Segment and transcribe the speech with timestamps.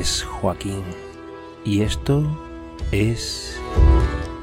[0.00, 0.82] Es Joaquín
[1.62, 2.24] y esto
[2.90, 3.60] es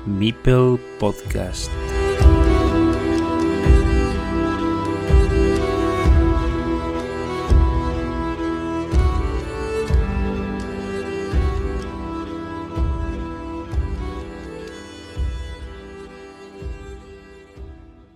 [0.06, 1.71] Meeple Podcast.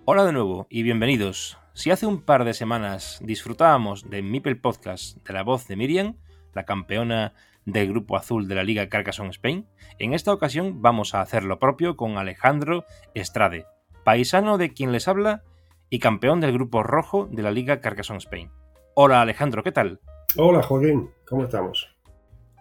[0.05, 1.57] Hola de nuevo y bienvenidos.
[1.73, 6.17] Si hace un par de semanas disfrutábamos de Meeple Podcast de la voz de Miriam,
[6.53, 7.33] la campeona
[7.65, 9.67] del grupo azul de la Liga Carcassonne Spain,
[9.99, 13.65] en esta ocasión vamos a hacer lo propio con Alejandro Estrade,
[14.03, 15.43] paisano de quien les habla
[15.89, 18.51] y campeón del grupo rojo de la Liga Carcassonne Spain.
[18.95, 19.99] Hola Alejandro, ¿qué tal?
[20.37, 21.89] Hola Joaquín, ¿cómo estamos?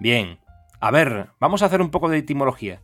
[0.01, 0.39] Bien.
[0.81, 2.81] A ver, vamos a hacer un poco de etimología.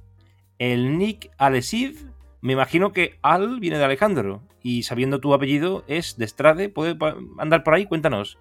[0.59, 2.11] El Nick Alesiv,
[2.43, 6.97] me imagino que Al viene de Alejandro y sabiendo tu apellido es de Estrade, ¿puede
[7.39, 7.87] andar por ahí?
[7.87, 8.39] Cuéntanos.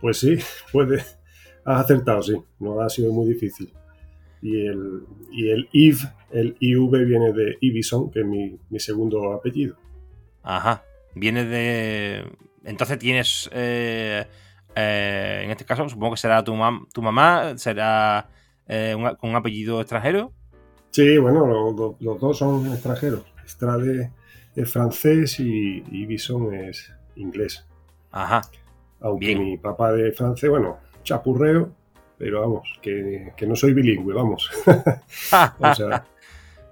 [0.00, 0.38] Pues sí,
[0.70, 1.02] puede.
[1.64, 2.34] Has acertado, sí.
[2.58, 3.72] No ha sido muy difícil.
[4.42, 5.98] Y el, y el IV,
[6.32, 9.76] el IV viene de Ibison, que es mi, mi segundo apellido.
[10.42, 10.82] Ajá.
[11.14, 12.24] Viene de.
[12.64, 13.48] Entonces tienes.
[13.52, 14.26] eh,
[14.76, 18.28] eh, en este caso, supongo que será tu, mam- tu mamá, será
[18.66, 20.32] eh, un- con un apellido extranjero.
[20.90, 23.24] Sí, bueno, lo- lo- los dos son extranjeros.
[23.46, 24.10] Estrade
[24.56, 27.66] es francés y Ibison es inglés.
[28.10, 28.42] Ajá.
[29.00, 29.44] Aunque Bien.
[29.44, 31.70] mi papá de francés, bueno, chapurreo,
[32.18, 34.50] pero vamos, que, que no soy bilingüe, vamos.
[35.60, 36.04] O sea,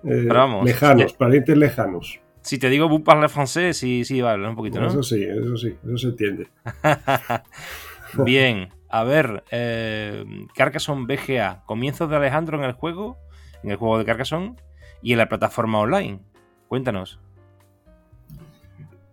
[0.05, 2.20] eh, vamos, lejanos, parientes lejanos.
[2.42, 4.89] Si te digo vous parlez français, sí, sí, vale, un poquito, ¿no?
[4.89, 6.48] Eso sí, eso sí, eso se entiende.
[8.24, 10.24] Bien, a ver, eh,
[10.55, 13.17] Carcassonne BGA, comienzos de Alejandro en el juego,
[13.62, 14.57] en el juego de Carcassonne
[15.02, 16.20] y en la plataforma online.
[16.68, 17.20] Cuéntanos.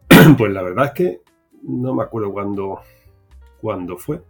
[0.38, 1.22] Pues la verdad es que
[1.64, 2.82] no me acuerdo cuándo,
[3.62, 4.22] cuándo fue.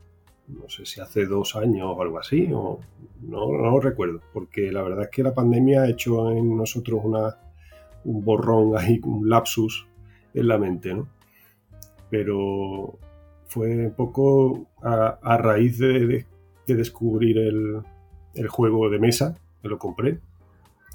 [0.50, 2.80] No sé si hace dos años o algo así, o
[3.22, 7.02] no, no lo recuerdo, porque la verdad es que la pandemia ha hecho en nosotros
[7.04, 7.38] una,
[8.06, 9.88] un borrón ahí, un lapsus
[10.34, 11.08] en la mente, ¿no?
[12.10, 12.98] Pero
[13.46, 16.26] fue un poco a, raíz de, de-
[16.68, 17.82] de descubrir el,
[18.36, 20.20] el juego de mesa, que lo compré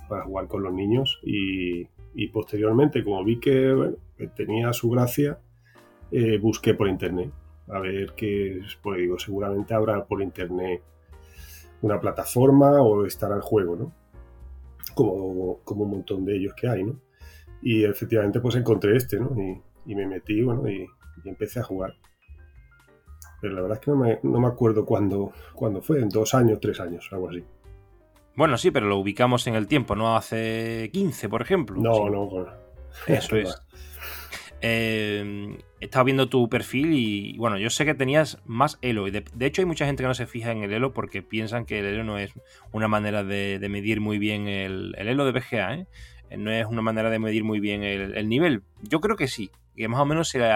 [0.08, 1.86] para jugar con los niños y,
[2.32, 3.94] posteriormente, como vi que
[4.36, 5.40] tenía su gracia,
[6.12, 7.30] eh, busqué por internet
[7.68, 10.82] a ver qué, pues digo, seguramente habrá por internet
[11.82, 13.92] una plataforma o estará el juego, ¿no?
[14.94, 17.00] Como, como un montón de ellos que hay, ¿no?
[17.62, 19.30] Y efectivamente pues encontré este, ¿no?
[19.36, 19.60] Y,
[19.92, 20.86] y me metí, bueno, y,
[21.24, 21.94] y empecé a jugar.
[23.40, 26.34] Pero la verdad es que no me, no me acuerdo cuándo, cuándo fue, en dos
[26.34, 27.44] años, tres años, algo así.
[28.36, 31.80] Bueno, sí, pero lo ubicamos en el tiempo, no hace 15, por ejemplo.
[31.80, 32.52] No, Sí, no, bueno.
[33.06, 33.62] Eso es.
[34.66, 39.06] Eh, he estado viendo tu perfil y bueno, yo sé que tenías más elo.
[39.06, 41.20] y De, de hecho, hay mucha gente que no se fija en el elo porque
[41.20, 42.32] piensan que el elo no es
[42.72, 45.86] una manera de, medir muy bien el, el elo de BGA, ¿eh?
[46.38, 48.62] No es una manera de medir muy bien el, el nivel.
[48.80, 50.50] Yo creo que sí, que más o menos se le,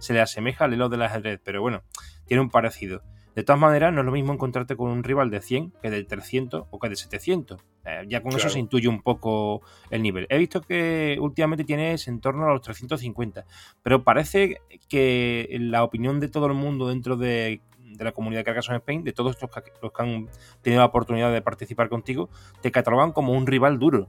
[0.00, 1.84] se le asemeja al elo del ajedrez, pero bueno,
[2.26, 3.02] tiene un parecido.
[3.36, 6.02] De todas maneras, no es lo mismo encontrarte con un rival de 100 que de
[6.02, 7.62] 300 o que de 700.
[7.86, 10.26] Eh, ya con eso se intuye un poco el nivel.
[10.30, 13.44] He visto que últimamente tienes en torno a los 350,
[13.82, 18.44] pero parece que la opinión de todo el mundo dentro de, de la comunidad de
[18.44, 20.28] Carcassonne Spain, de todos estos que, los que han
[20.62, 22.30] tenido la oportunidad de participar contigo,
[22.62, 24.06] te catalogan como un rival duro.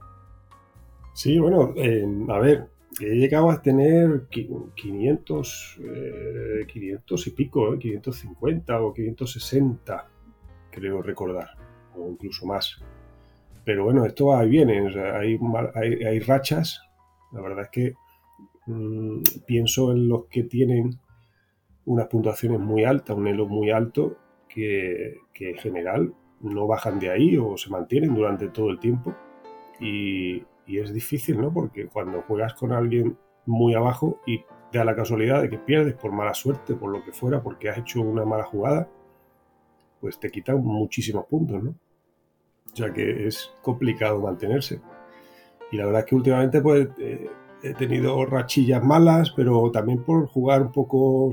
[1.12, 2.68] Sí, bueno, eh, a ver,
[3.00, 10.08] he llegado a tener qui- 500, eh, 500 y pico, eh, 550 o 560,
[10.70, 11.50] creo recordar,
[11.94, 12.82] o incluso más.
[13.66, 14.78] Pero bueno, esto y viene,
[15.12, 15.40] hay,
[15.74, 16.80] hay, hay rachas.
[17.32, 17.94] La verdad es que
[18.66, 21.00] mm, pienso en los que tienen
[21.84, 24.18] unas puntuaciones muy altas, un elo muy alto,
[24.48, 29.16] que, que en general no bajan de ahí o se mantienen durante todo el tiempo.
[29.80, 31.52] Y, y es difícil, ¿no?
[31.52, 35.94] Porque cuando juegas con alguien muy abajo y te da la casualidad de que pierdes
[35.94, 38.88] por mala suerte, por lo que fuera, porque has hecho una mala jugada,
[40.00, 41.74] pues te quitan muchísimos puntos, ¿no?
[42.76, 44.82] Sea que es complicado mantenerse.
[45.72, 47.30] Y la verdad es que últimamente pues eh,
[47.62, 51.30] he tenido rachillas malas, pero también por jugar un poco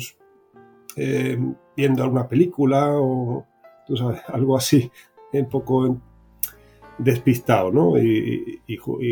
[0.96, 1.38] eh,
[1.76, 3.46] viendo alguna película o
[3.86, 4.90] tú sabes, algo así,
[5.34, 5.98] un poco
[6.98, 7.98] despistado, ¿no?
[7.98, 8.62] Y,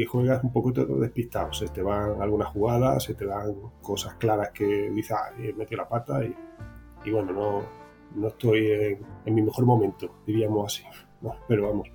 [0.08, 1.52] juegas un poco despistado.
[1.54, 5.82] Se te van algunas jugadas, se te dan cosas claras que dices, ah, he metido
[5.82, 7.64] la pata y, bueno, no,
[8.16, 10.84] no estoy en, mi mejor momento, diríamos así.
[11.48, 11.92] Pero vamos,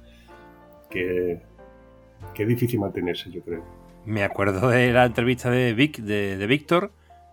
[0.96, 3.64] que, es difícil mantenerse, yo creo.
[4.04, 6.93] Me acuerdo de la entrevista de Vic, de, Víctor,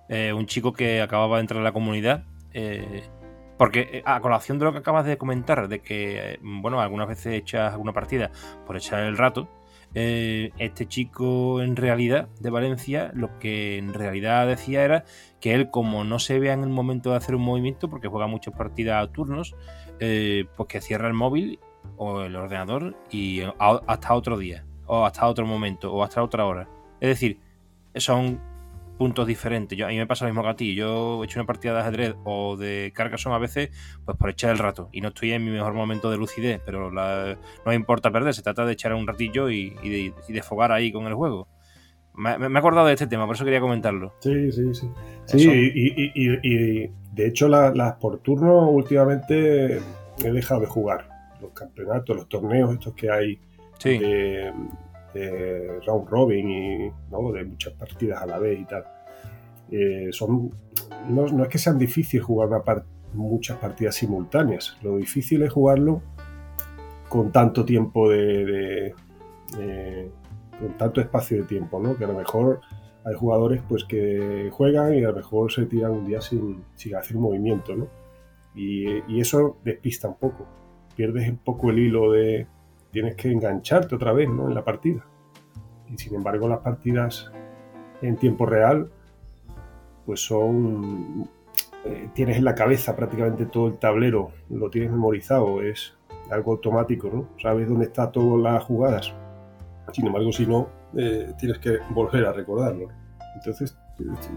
[0.09, 2.25] eh, un chico que acababa de entrar a la comunidad.
[2.53, 3.03] Eh,
[3.57, 7.33] Porque eh, a colación de lo que acabas de comentar, de que, bueno, algunas veces
[7.33, 8.31] echas alguna partida
[8.65, 9.47] por echar el rato,
[9.95, 15.05] este chico en realidad de Valencia lo que en realidad decía era
[15.39, 18.25] que él como no se vea en el momento de hacer un movimiento porque juega
[18.25, 19.55] muchas partidas a turnos
[19.99, 21.59] pues que cierra el móvil
[21.97, 26.67] o el ordenador y hasta otro día o hasta otro momento o hasta otra hora
[26.99, 27.39] es decir
[27.95, 28.39] son
[28.97, 29.77] puntos diferentes.
[29.77, 30.75] Yo, a mí me pasa lo mismo que a ti.
[30.75, 33.69] Yo he hecho una partida de ajedrez o de Carcassonne a veces,
[34.05, 34.89] pues por echar el rato.
[34.91, 37.35] Y no estoy en mi mejor momento de lucidez, pero no
[37.65, 38.33] me importa perder.
[38.33, 41.47] Se trata de echar un ratillo y, de, y fogar ahí con el juego.
[42.15, 44.13] Me, he acordado de este tema, por eso quería comentarlo.
[44.19, 44.89] Sí, sí, sí.
[45.25, 49.79] Sí, y, de hecho las por turno últimamente
[50.23, 51.12] he dejado de jugar.
[51.43, 53.39] Los campeonatos, los torneos estos que hay
[53.77, 53.99] sí
[55.13, 56.91] de round robin y
[57.33, 58.85] de muchas partidas a la vez y tal.
[59.71, 60.51] Eh, son,
[61.09, 62.49] no, es que sean difíciles jugar
[63.13, 66.01] muchas partidas simultáneas, lo difícil es jugarlo
[67.09, 68.93] con tanto tiempo de,
[70.59, 71.95] con tanto espacio de tiempo, ¿no?
[71.95, 72.61] que a lo mejor
[73.05, 76.95] hay jugadores pues que juegan y a lo mejor se tiran un día sin, sin
[76.95, 77.87] hacer movimiento, ¿no?
[78.55, 80.47] Y, y, eso despista un poco.
[80.95, 82.47] Pierdes un poco el hilo de,
[82.91, 84.47] tienes que engancharte otra vez ¿no?
[84.47, 85.05] en la partida.
[85.89, 87.31] Y sin embargo las partidas
[88.01, 88.89] en tiempo real
[90.05, 91.29] pues son...
[91.85, 95.93] Eh, tienes en la cabeza prácticamente todo el tablero, lo tienes memorizado, es
[96.31, 97.27] algo automático, ¿no?
[97.41, 99.13] Sabes dónde están todas las jugadas.
[99.91, 102.87] Sin embargo, si no, eh, tienes que volver a recordarlo.
[103.35, 103.77] Entonces,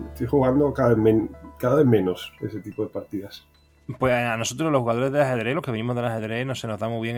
[0.08, 1.16] estoy jugando cada vez,
[1.58, 3.46] cada vez menos ese tipo de partidas.
[4.00, 6.80] Pues a nosotros los jugadores de ajedrez, los que venimos del ajedrez, no se nos
[6.80, 7.16] da muy bien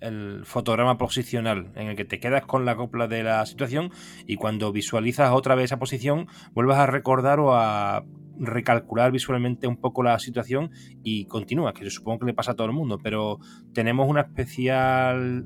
[0.00, 3.92] el, fotograma posicional, en el que te quedas con la copla de la situación
[4.26, 8.04] y cuando visualizas otra vez esa posición, vuelvas a recordar o a
[8.40, 10.72] recalcular visualmente un poco la situación
[11.04, 13.38] y continúa, que yo supongo que le pasa a todo el mundo, pero
[13.72, 15.44] tenemos una especial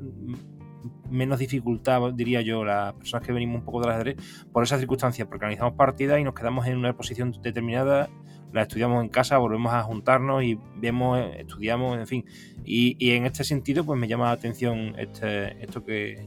[1.11, 4.17] menos dificultad, diría yo, las personas que venimos un poco del ajedrez,
[4.53, 8.09] por esa circunstancia, porque organizamos partidas y nos quedamos en una posición determinada
[8.53, 12.25] la estudiamos en casa, volvemos a juntarnos y vemos, estudiamos, en fin.
[12.65, 16.27] Y, en este sentido, pues me llama la atención este, esto que,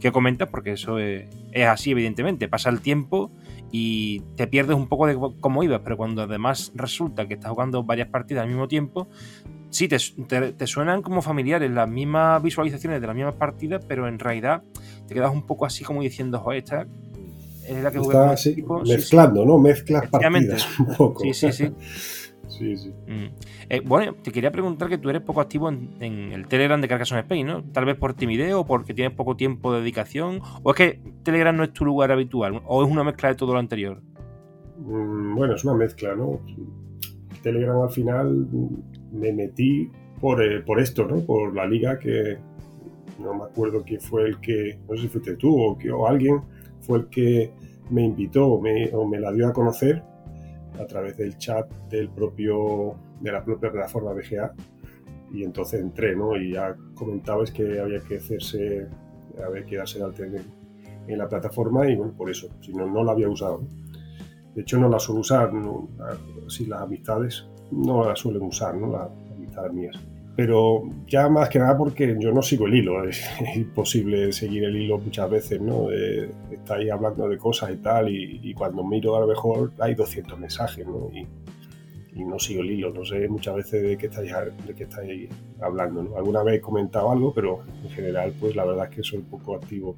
[0.00, 1.26] que comentas, porque eso es,
[1.66, 2.48] así, evidentemente.
[2.48, 3.30] Pasa el tiempo
[3.70, 7.82] y te pierdes un poco de cómo ibas, pero cuando además resulta que estás jugando
[7.82, 9.08] varias partidas al mismo tiempo,
[9.70, 9.98] sí, te,
[10.52, 14.62] te, suenan como familiares las mismas visualizaciones de las mismas partidas, pero en realidad
[15.08, 16.86] te quedas un poco así como diciendo, joder, esta
[17.68, 18.34] es la que Está,
[18.86, 19.58] mezclando, ¿no?
[19.58, 21.22] Mezclas partidas un poco.
[21.22, 21.72] Sí, sí, sí.
[22.48, 22.92] sí, sí.
[23.06, 23.34] Mm.
[23.68, 27.22] Eh, bueno, te quería preguntar que tú eres poco activo en, el Telegram de Carcassonne
[27.22, 27.64] Spain, ¿no?
[27.64, 30.40] Tal vez por timidez o porque tienes poco tiempo de dedicación.
[30.62, 32.62] ¿O es que Telegram no es tu lugar habitual?
[32.66, 34.02] ¿O es una mezcla de todo lo anterior?
[34.78, 36.40] Mm, bueno, es una mezcla, ¿no?
[37.42, 38.48] Telegram al final
[39.12, 39.90] me metí
[40.20, 41.20] por, eh, por esto, ¿no?
[41.20, 42.38] Por la liga que
[43.18, 46.06] no me acuerdo quién fue el que, no sé si fuiste tú o, que, o
[46.06, 46.40] alguien
[46.84, 47.52] fue el que
[47.90, 50.02] me invitó o me la dio a conocer
[50.80, 54.52] a través del chat del propio, de la propia plataforma BGA
[55.32, 56.36] y entonces entré, ¿no?
[56.36, 58.88] Y ya comentabas que había que hacerse,
[59.44, 60.44] había que darse al en,
[61.08, 63.62] en la plataforma y bueno, por eso, si no, no la había usado.
[64.54, 65.50] De hecho, no la suelo usar,
[66.48, 68.92] si las amistades no las suelen usar, ¿no?
[68.92, 69.98] Las amistades mías
[70.36, 73.24] pero ya más que nada porque yo no sigo el hilo, es,
[73.54, 75.90] imposible seguir el hilo muchas veces, ¿no?
[75.90, 80.38] Eh, estáis hablando de cosas y tal, y, cuando miro a lo mejor hay 200
[80.38, 81.10] mensajes, ¿no?
[81.12, 81.26] Y,
[82.24, 84.32] no sigo el hilo, no sé muchas veces de qué estáis,
[84.66, 85.28] de qué estáis
[85.60, 86.16] hablando, ¿no?
[86.16, 89.56] Alguna vez he comentado algo, pero en general, pues la verdad es que soy poco
[89.56, 89.96] activo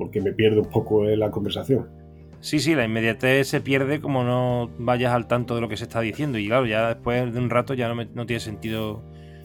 [0.00, 1.99] porque me pierdo un poco en la conversación.
[2.40, 5.84] Sí, sí, la inmediatez se pierde como no vayas al tanto de lo que se
[5.84, 6.38] está diciendo.
[6.38, 9.02] Y claro, ya después de un rato ya no, no tiene sentido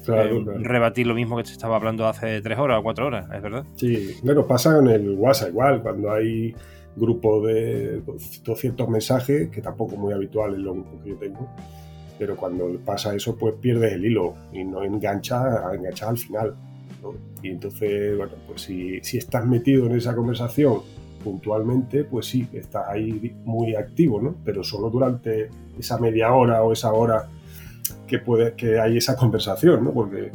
[0.07, 3.41] eh, rebatir lo mismo que se estaba hablando hace tres horas o cuatro horas, ¿es
[3.41, 3.65] verdad?
[3.75, 6.55] Sí, bueno, pasa en el WhatsApp igual, cuando hay
[6.95, 8.01] grupo de
[8.43, 11.49] 200 mensajes, que tampoco es muy habitual en los grupos que yo tengo,
[12.17, 16.55] pero cuando pasa eso, pues pierdes el hilo y no engancha, engancha al final.
[17.43, 20.81] Y entonces, bueno, pues si, si estás metido en esa conversación
[21.25, 24.35] puntualmente, pues sí, estás ahí muy activo, ¿no?
[24.45, 27.27] Pero solo durante esa media hora o esa hora
[28.07, 29.91] que, puede, que hay esa conversación, ¿no?
[29.91, 30.31] Porque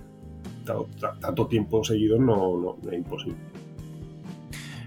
[1.20, 3.38] tanto tiempo seguido no, es imposible.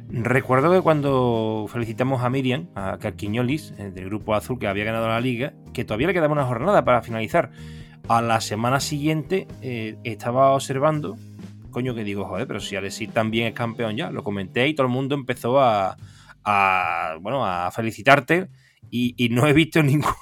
[0.09, 5.07] Recuerdo que cuando felicitamos a Miriam, a Carquiñolis, eh, del Grupo Azul, que había ganado
[5.07, 7.51] la liga, que todavía le quedaba una jornada para finalizar.
[8.09, 11.15] A la semana siguiente eh, estaba observando
[11.73, 14.87] coño que digo, joder, pero si Alexis también es campeón ya, lo comenté y todo
[14.87, 15.97] el mundo empezó a,
[17.19, 18.49] bueno, a felicitarte
[18.95, 20.13] y, no he visto ningún,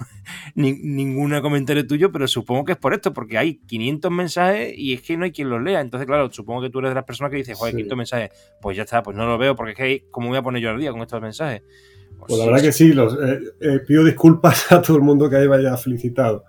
[0.55, 5.01] ningún comentario tuyo, pero supongo que es por esto, porque hay 500 mensajes y es
[5.01, 5.81] que no hay quien los lea.
[5.81, 8.29] Entonces, claro, supongo que tú eres de las personas que dices, joder, 500 mensajes.
[8.61, 10.69] Pues ya está, pues no lo veo, porque es que, ¿cómo voy a poner yo
[10.69, 11.63] al día con estos mensajes?
[12.17, 15.29] Pues, pues la verdad que sí, los, eh, eh, pido disculpas a todo el mundo
[15.29, 16.45] que ahí vaya felicitado.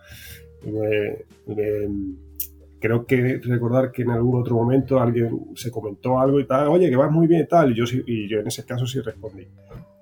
[2.82, 6.90] Creo que recordar que en algún otro momento alguien se comentó algo y tal, oye,
[6.90, 9.46] que vas muy bien y tal, y yo, y yo en ese caso sí respondí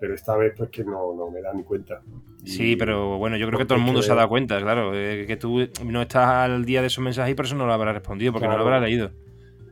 [0.01, 2.01] pero esta vez pues que no, no me da ni cuenta.
[2.45, 5.27] Sí, pero bueno, yo creo que todo el mundo se ha dado cuenta, claro, eh,
[5.27, 7.95] que tú no estás al día de esos mensajes y por eso no lo habrás
[7.95, 9.11] respondido, porque no lo habrás leído.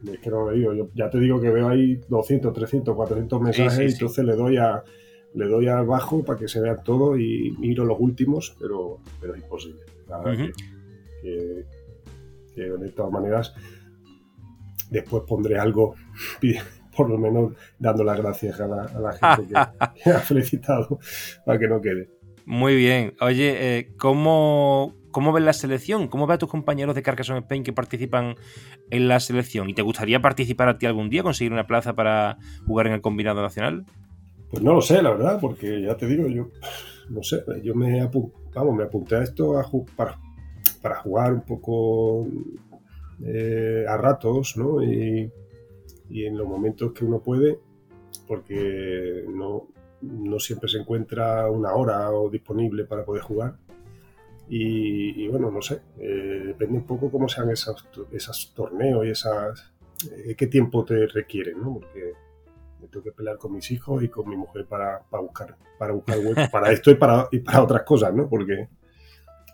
[0.04, 2.94] Es que no lo he leído, yo ya te digo que veo ahí 200, 300,
[2.94, 4.84] 400 mensajes y entonces le doy a
[5.34, 9.34] le doy al bajo para que se vea todo y miro los últimos, pero, pero
[9.34, 9.80] es imposible.
[10.08, 10.52] La verdad que,
[11.22, 11.64] que
[12.64, 13.54] de todas maneras
[14.90, 15.94] después pondré algo
[16.96, 20.98] por lo menos dando las gracias a la, gente que, ha felicitado
[21.46, 22.10] para que no quede.
[22.44, 23.14] Muy bien.
[23.20, 26.08] Oye, eh, ¿cómo, ¿cómo ves la selección?
[26.08, 28.34] ¿Cómo ves a tus compañeros de Carcassonne Spain que participan
[28.90, 29.70] en la selección?
[29.70, 33.00] ¿Y te gustaría participar a ti algún día, conseguir una plaza para jugar en el
[33.00, 33.84] combinado nacional?
[34.50, 36.48] Pues no lo sé, la verdad, porque ya te digo, yo
[37.10, 38.08] no sé, yo me,
[38.54, 40.18] vamos, me apunté a esto a para,
[40.78, 42.26] para jugar un poco
[43.24, 44.82] eh, a ratos, ¿no?
[44.82, 45.30] Y,
[46.10, 47.58] y en los momentos que uno puede,
[48.26, 49.68] porque no,
[50.02, 53.56] no siempre se encuentra una hora o disponible para poder jugar.
[54.50, 57.86] Y, bueno, no sé, eh, depende un poco cómo sean esos,
[58.54, 59.74] torneos y esas,
[60.10, 61.74] eh, qué tiempo te requieren, ¿no?
[61.74, 62.12] Porque
[62.80, 65.92] me tengo que pelear con mis hijos y con mi mujer para, para buscar para
[65.92, 68.26] buscar para esto y para, y para otras cosas, ¿no?
[68.28, 68.68] Porque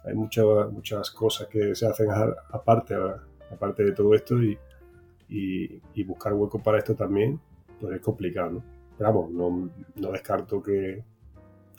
[0.05, 2.95] hay muchas muchas cosas que se hacen aparte,
[3.51, 4.59] aparte de todo esto y,
[5.29, 7.41] y, buscar hueco para esto también,
[7.81, 8.63] pues es complicado, ¿no?
[8.97, 11.03] Pero vamos, no, no descarto que,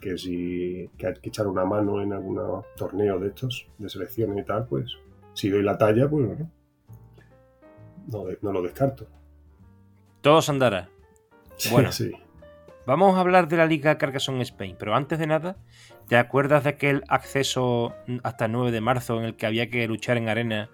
[0.01, 2.39] que si que hay que echar una mano en algún
[2.75, 4.97] torneo de estos, de selecciones y tal, pues
[5.33, 6.51] si doy la talla, pues bueno,
[8.07, 9.07] no, no lo descarto.
[10.21, 10.89] Todos andará.
[11.71, 12.11] Bueno, sí.
[12.87, 15.57] Vamos a hablar de la Liga Carcassonne Spain, pero antes de nada,
[16.07, 19.87] ¿te acuerdas de aquel acceso hasta el 9 de marzo en el que había que
[19.87, 20.69] luchar en arena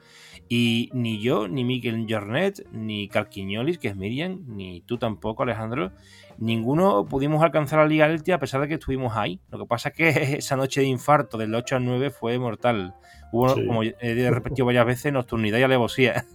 [0.50, 5.94] y ni yo, ni Miguel Jornet, ni Calquiñolis, que es Miriam, ni tú tampoco, Alejandro,
[6.38, 9.39] ninguno pudimos alcanzar la Liga Eltia a pesar de que estuvimos ahí.
[9.50, 12.94] Lo que pasa es que esa noche de infarto del 8 al 9 fue mortal.
[13.32, 16.25] Hubo, como he repetido varias veces, nocturnidad y alevosía.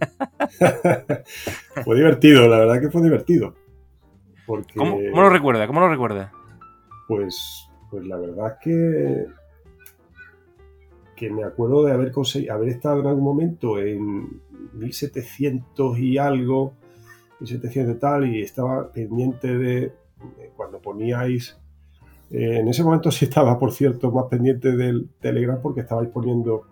[1.83, 3.53] fue divertido, la verdad que fue divertido.
[4.47, 5.67] ¿Cómo, lo recuerda?
[5.67, 6.31] ¿Cómo lo recuerda?
[7.07, 9.27] Pues, pues la verdad es que
[11.17, 12.13] que me acuerdo de haber,
[12.51, 14.39] haber estado en algún momento en
[14.73, 16.75] 1700 y algo,
[17.39, 19.91] 1700 y tal, y estaba pendiente de,
[20.55, 21.57] cuando poníais,
[22.29, 26.67] eh, en ese momento sí estaba, por cierto, más pendiente del Telegram porque estabais poniendo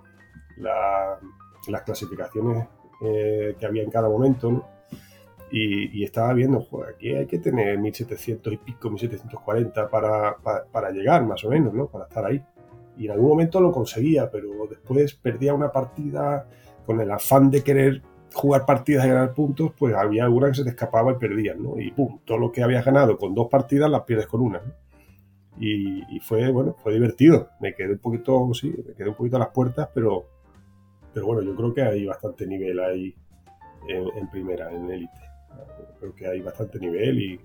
[0.57, 2.67] las clasificaciones
[3.01, 4.63] eh, que había en cada momento,
[5.57, 10.91] Y, estaba viendo, joder, aquí hay que tener 1700 y pico, 1740 para, para, para
[10.91, 11.87] llegar, más o menos, ¿no?
[11.87, 12.43] Para estar ahí
[12.97, 16.47] y en algún momento lo conseguía, pero después perdía una partida
[16.85, 18.01] con el afán de querer
[18.33, 21.79] jugar partidas y ganar puntos, pues había alguna que se te escapaba y perdías, ¿no?
[21.79, 24.61] Y pum, todo lo que habías ganado con dos partidas las pierdes con una.
[25.57, 27.49] Y, fue, bueno, fue divertido.
[27.61, 30.25] Me quedé un poquito, sí, me quedé un poquito a las puertas, pero,
[31.13, 33.15] pero bueno, yo creo que hay bastante nivel ahí
[33.87, 35.24] en, primera, en élite.
[35.99, 37.39] Creo que hay bastante nivel y,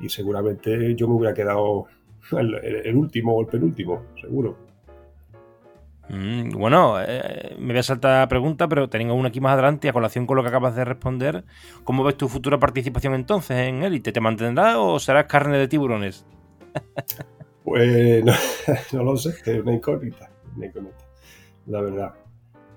[0.00, 1.86] y seguramente yo me hubiera quedado
[2.32, 4.56] el, último o el penúltimo, seguro.
[6.08, 9.88] Mm, bueno, eh, me voy a saltar la pregunta, pero tengo una aquí más adelante
[9.88, 11.44] a colación con lo que acabas de responder.
[11.84, 14.12] ¿Cómo ves tu futura participación entonces en Elite?
[14.12, 16.26] ¿Te mantendrás o serás carne de tiburones?
[17.64, 18.24] pues
[18.92, 21.04] no, lo sé, es una incógnita, una incógnita,
[21.66, 22.14] la verdad.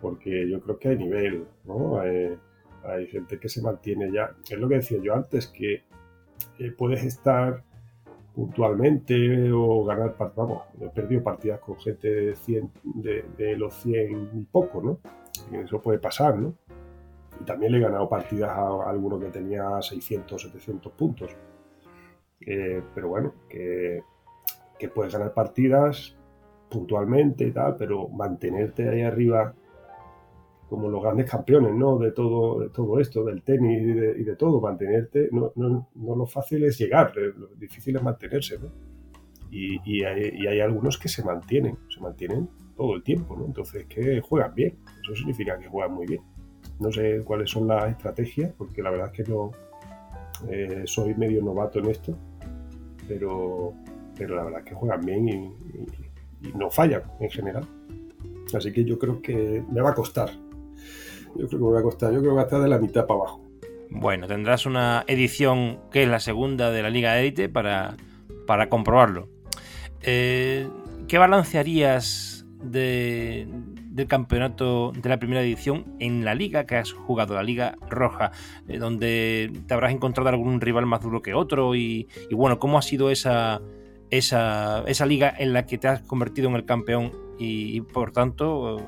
[0.02, 2.02] Porque yo creo que hay nivel, ¿no?
[2.88, 4.36] Hay, gente que se mantiene ya.
[4.50, 5.84] Es lo que decía yo antes, que
[6.60, 7.64] eh, puedes estar
[8.34, 10.48] puntualmente o ganar partidas.
[10.48, 15.00] Vamos, he perdido partidas con gente de, 100, de, los 100 y poco, ¿no?
[15.58, 16.56] eso puede pasar, ¿no?
[17.40, 21.36] Y también le he ganado partidas a, alguno que tenía 600, 700 puntos.
[22.42, 24.02] Eh, pero bueno, que,
[24.78, 26.16] que puedes ganar partidas
[26.70, 29.54] puntualmente y tal, pero mantenerte ahí arriba
[30.70, 31.98] como los grandes campeones ¿no?
[31.98, 33.82] de, todo, de todo esto, del tenis
[34.18, 38.04] y de, todo, mantenerte, no, no, no, lo fácil es llegar, eh, lo difícil es
[38.04, 38.58] mantenerse.
[38.60, 38.70] ¿no?
[39.52, 43.46] Y, y, hay, y, algunos que se mantienen, se mantienen todo el tiempo, ¿no?
[43.46, 46.22] entonces que juegan bien, eso significa que juegan muy bien.
[46.80, 49.52] No sé cuáles son las estrategias, porque la verdad es que no
[50.50, 52.18] eh, soy medio novato en esto,
[53.08, 53.74] pero,
[54.18, 55.52] pero la verdad es que juegan bien y,
[56.56, 57.66] no fallan en general.
[58.54, 60.30] Así que yo creo que me va a costar.
[61.36, 62.14] Yo creo que me va a costar.
[62.14, 63.42] Yo creo que va a estar de la mitad para abajo.
[63.90, 67.96] Bueno, tendrás una edición que es la segunda de la Liga Elite para,
[68.46, 69.30] para comprobarlo.
[70.02, 70.68] Eh,
[71.08, 73.48] ¿Qué balancearías de,
[73.96, 78.32] del campeonato de la primera edición en la liga que has jugado, la liga roja,
[78.68, 82.82] eh, donde te habrás encontrado algún rival más duro que otro y, bueno, ¿cómo ha
[82.82, 83.62] sido esa,
[84.10, 88.82] esa, esa, liga en la que te has convertido en el campeón y, por tanto,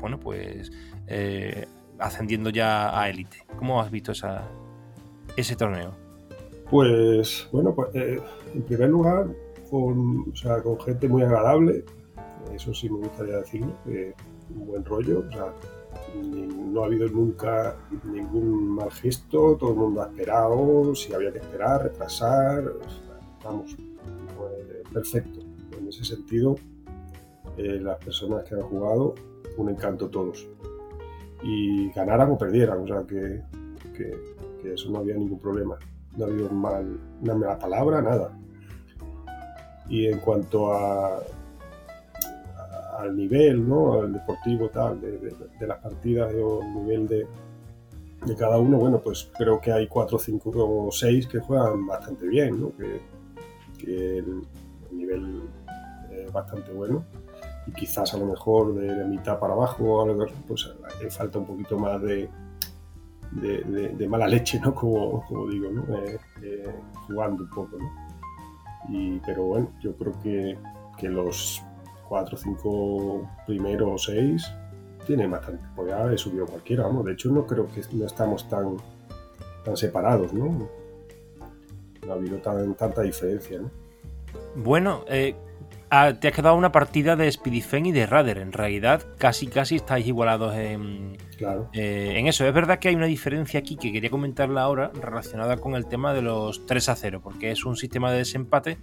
[0.00, 0.70] bueno, pues
[1.06, 1.66] eh,
[1.98, 3.38] ascendiendo ya a élite?
[3.58, 4.12] ¿Cómo has visto
[5.36, 5.92] ese torneo?
[6.70, 8.20] Pues bueno, pues, eh,
[8.54, 9.28] en primer lugar,
[9.70, 10.32] con,
[10.64, 11.84] o gente muy agradable,
[12.54, 13.72] eso sí me gustaría decirlo,
[14.54, 15.52] un buen rollo, o sea,
[16.14, 21.38] no ha habido nunca ningún mal gesto, todo el mundo ha esperado, si había que
[21.38, 22.72] esperar, retrasar,
[23.44, 23.76] vamos,
[24.36, 25.40] pues, perfecto.
[25.78, 26.56] En ese sentido,
[27.56, 29.14] eh, las personas que han jugado,
[29.56, 30.46] un encanto todos.
[31.42, 33.42] Y ganaran o perdieran, o sea que,
[33.92, 35.78] que, eso no había ningún problema.
[36.16, 38.36] No ha habido mal, una mala palabra, nada.
[39.88, 41.20] Y en cuanto a
[42.98, 44.00] al nivel, ¿no?
[44.00, 47.26] Al deportivo, tal, de, las partidas o el nivel de,
[48.24, 52.26] de, cada uno, bueno, pues creo que hay cuatro, cinco o seis que juegan bastante
[52.26, 52.72] bien, ¿no?
[52.76, 53.00] Que,
[53.86, 54.42] el,
[54.90, 55.42] nivel
[56.10, 57.04] es bastante bueno
[57.66, 60.06] y quizás a lo mejor de, mitad para abajo,
[60.46, 62.28] pues le falta un poquito más de,
[63.32, 64.74] de, mala leche, ¿no?
[64.74, 65.82] Como, como digo, ¿no?
[65.98, 66.74] Eh, eh,
[67.06, 67.90] jugando un poco, ¿no?
[68.88, 70.58] Y, pero bueno, yo creo que,
[70.96, 71.62] que los
[72.08, 74.50] cuatro, cinco primeros o seis,
[75.06, 75.64] tiene bastante.
[75.74, 77.04] Podría haber subido cualquiera, vamos.
[77.04, 78.76] De hecho, no creo que no estamos tan,
[79.64, 80.68] tan separados, ¿no?
[82.06, 83.70] No ha habido tan, tanta diferencia, ¿no?
[84.56, 85.34] Bueno, eh,
[85.90, 88.38] ah, te has quedado una partida de Speedifen y de Radar.
[88.38, 91.16] En realidad, casi casi estáis igualados en,
[91.72, 92.46] eh, en eso.
[92.46, 96.14] Es verdad que hay una diferencia aquí que quería comentarla ahora relacionada con el tema
[96.14, 98.78] de los 3 a 0, porque es un sistema de desempate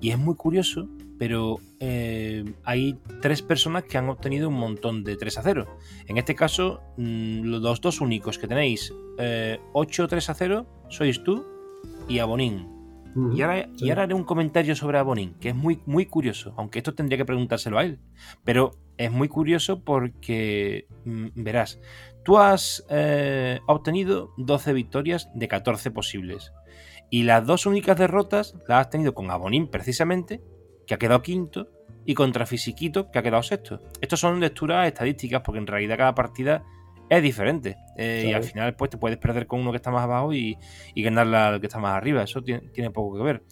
[0.00, 5.16] y es muy curioso pero eh, hay tres personas que han obtenido un montón de
[5.16, 5.78] 3 a 0.
[6.06, 8.92] En este caso, mm, los dos únicos que tenéis
[9.72, 11.44] 8 eh, 3 a 0 sois tú
[12.08, 12.73] y Abonín.
[13.34, 16.78] Y, ahora, y, ahora, haré un comentario sobre Abonín, que es muy, muy curioso, aunque
[16.78, 18.00] esto tendría que preguntárselo a él.
[18.44, 21.80] Pero es muy curioso porque, mm, verás,
[22.24, 26.52] tú has eh, obtenido 12 victorias de 14 posibles.
[27.10, 30.42] Y las dos únicas derrotas las has tenido con Abonín precisamente
[30.86, 31.68] que ha quedado quinto,
[32.06, 33.80] y contra Fisiquito, que ha quedado sexto.
[34.00, 36.64] Estos son lecturas estadísticas, porque en realidad cada partida
[37.08, 37.76] es diferente.
[37.96, 40.58] Eh, y al final, pues te puedes perder con uno que está más abajo y,
[40.94, 42.22] y ganarle al que está más arriba.
[42.22, 43.42] Eso tiene, poco que ver.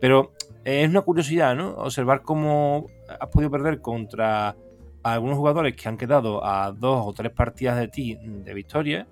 [0.00, 0.32] Pero
[0.64, 1.70] es una curiosidad, ¿no?
[1.74, 4.56] Observar cómo has podido perder contra
[5.02, 9.06] algunos jugadores que han quedado a dos o tres partidas de ti de victoria.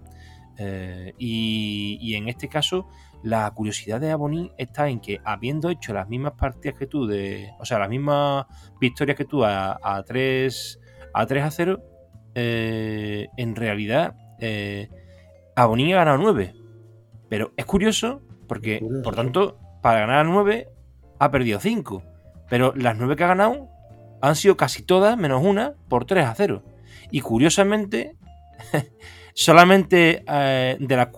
[0.58, 2.88] Eh, y, y en este caso,
[3.22, 7.50] la curiosidad de Abonín está en que, habiendo hecho las mismas partidas que tú, de,
[7.58, 8.46] o sea, las mismas
[8.80, 10.80] victorias que tú a, 3,
[11.14, 11.82] a 3 a 0,
[12.40, 14.88] eh, en realidad eh,
[15.56, 16.54] Abonín ha ganado 9.
[17.28, 20.68] Pero es curioso porque, por tanto, para ganar a 9
[21.18, 22.02] ha perdido 5.
[22.48, 23.68] Pero las 9 que ha ganado
[24.22, 26.62] han sido casi todas, menos una, por 3 a 0.
[27.10, 28.16] Y curiosamente,
[29.34, 31.08] solamente eh, de, las,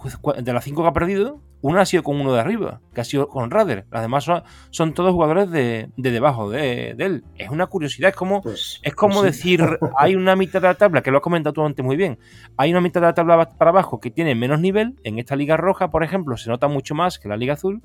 [0.42, 3.04] de las 5 que ha perdido, una ha sido con uno de arriba, que ha
[3.04, 3.84] sido con Rader.
[3.90, 4.26] Las demás
[4.70, 7.24] son, todos jugadores de, debajo de, él.
[7.36, 8.10] Es una curiosidad.
[8.10, 9.62] Es como, pues, es como pues decir,
[9.96, 12.18] hay una mitad de la tabla, que lo has comentado tú antes muy bien.
[12.56, 14.96] Hay una mitad de la tabla para abajo que tiene menos nivel.
[15.04, 17.82] En esta liga roja, por ejemplo, se nota mucho más que la liga azul.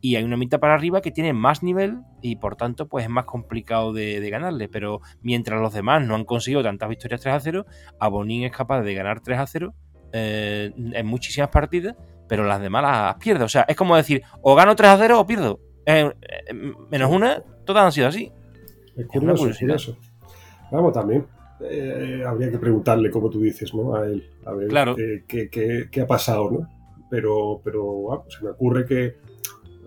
[0.00, 3.10] Y hay una mitad para arriba que tiene más nivel y por tanto, pues es
[3.10, 4.68] más complicado de, ganarle.
[4.68, 7.66] Pero mientras los demás no han conseguido tantas victorias 3 a 0,
[7.98, 9.74] Abonín es capaz de ganar 3 a 0
[10.12, 11.96] eh, en muchísimas partidas
[12.30, 13.42] pero las demás las pierde.
[13.42, 15.58] O sea, es como decir, o gano 3 a 0 o pierdo.
[15.84, 16.54] Eh, eh,
[16.88, 18.30] menos una, todas han sido así.
[18.96, 19.96] Es curioso, es curioso.
[20.70, 21.26] Vamos, también
[21.68, 23.96] eh, habría que preguntarle, como tú dices, ¿no?
[23.96, 24.68] A él, a ver
[25.26, 26.68] qué, ha pasado, ¿no?
[27.10, 29.16] Pero, pero se me ocurre que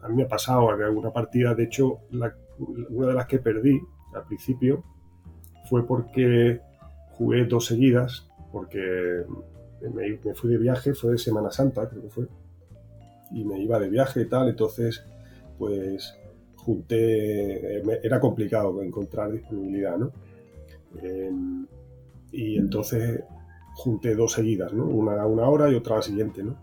[0.02, 2.00] a mí me ha pasado en alguna partida, de hecho,
[2.90, 3.80] una de las que perdí
[4.14, 4.84] al principio
[5.70, 6.60] fue porque
[7.12, 9.24] jugué dos seguidas, porque
[9.90, 12.28] me, fui de viaje, fue de Semana Santa, creo que fue,
[13.32, 15.04] y me iba de viaje y tal, entonces,
[15.58, 16.16] pues
[16.56, 20.12] junté, eh, era complicado encontrar disponibilidad, ¿no?
[21.02, 21.66] Em,
[22.32, 23.22] y entonces
[23.76, 24.86] junté dos seguidas, ¿no?
[24.86, 26.56] Una a una hora y otra a la siguiente, ¿no?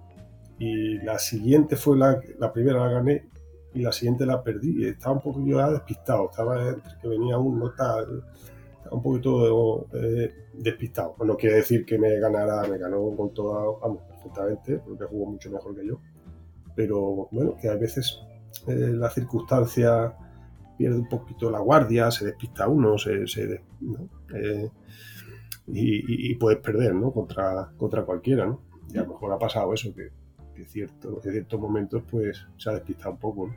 [0.58, 3.28] Y la siguiente fue la, la primera la gané
[3.74, 4.84] y la siguiente la perdí.
[4.86, 8.06] Estaba un poco yo despistado, estaba entre que venía un estaba
[8.90, 11.14] un poquito eh, despistado.
[11.24, 15.50] No quiere decir que me ganara, me ganó con toda, vamos, perfectamente, porque jugó mucho
[15.50, 16.00] mejor que yo.
[16.74, 18.20] Pero bueno, que a veces
[18.66, 20.14] eh, la circunstancia
[20.76, 23.24] pierde un poquito la guardia, se despista uno, se,
[24.34, 24.70] eh,
[25.66, 27.12] y, puedes perder ¿no?
[27.12, 28.46] contra, contra cualquiera.
[28.46, 28.62] ¿no?
[28.92, 30.10] Y a lo mejor ha pasado eso, que,
[30.66, 33.54] cierto, en ciertos momentos pues se ha despistado un poco.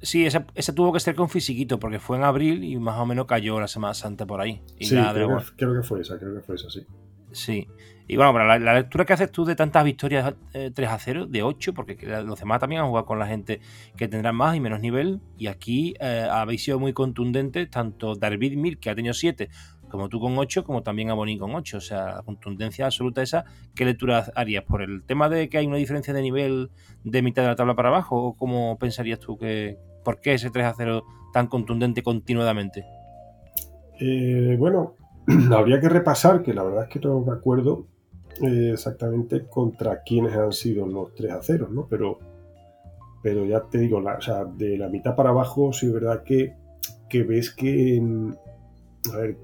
[0.00, 3.26] Sí, ese, tuvo que ser con fisiquito, porque fue en abril y más o menos
[3.26, 4.62] cayó la Semana Santa por ahí.
[4.80, 6.86] sí, creo, que, fue esa, creo que fue esa, sí.
[7.32, 7.66] Sí.
[8.08, 11.42] Y bueno, la, lectura que haces tú de tantas victorias 3 eh, a 0, de
[11.42, 13.60] 8, porque los demás también han jugado con la gente
[13.96, 15.20] que tendrá más y menos nivel.
[15.38, 19.48] Y aquí eh, habéis sido muy contundentes, tanto David Mir, que ha tenido 7,
[19.92, 21.76] como tú con 8, como también Abonín con 8.
[21.76, 23.44] O sea, contundencia absoluta esa.
[23.74, 24.64] ¿Qué lectura harías?
[24.64, 26.70] ¿Por el tema de que hay una diferencia de nivel
[27.04, 28.16] de mitad de la tabla para abajo?
[28.16, 29.78] ¿O cómo pensarías tú que.
[30.02, 32.84] ¿Por qué ese 3 a 0 tan contundente continuadamente?
[34.00, 34.96] Eh, bueno,
[35.54, 37.86] habría que repasar, que la verdad es que no me acuerdo
[38.40, 41.86] eh, exactamente contra quiénes han sido los 3 a 0, ¿no?
[41.88, 42.18] Pero,
[43.22, 46.56] pero ya te digo, o sea, de la mitad para abajo, sí es verdad que,
[47.08, 48.02] que ves que,
[49.12, 49.36] a ver,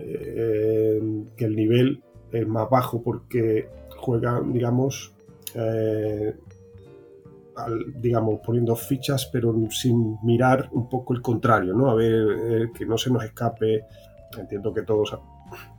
[0.00, 5.12] eh, que el nivel es más bajo porque juegan, digamos,
[5.54, 6.34] eh,
[7.96, 11.90] digamos, poniendo fichas, pero sin mirar un poco el contrario, ¿no?
[11.90, 13.84] A ver, que no se nos escape
[14.38, 15.18] entiendo que todos,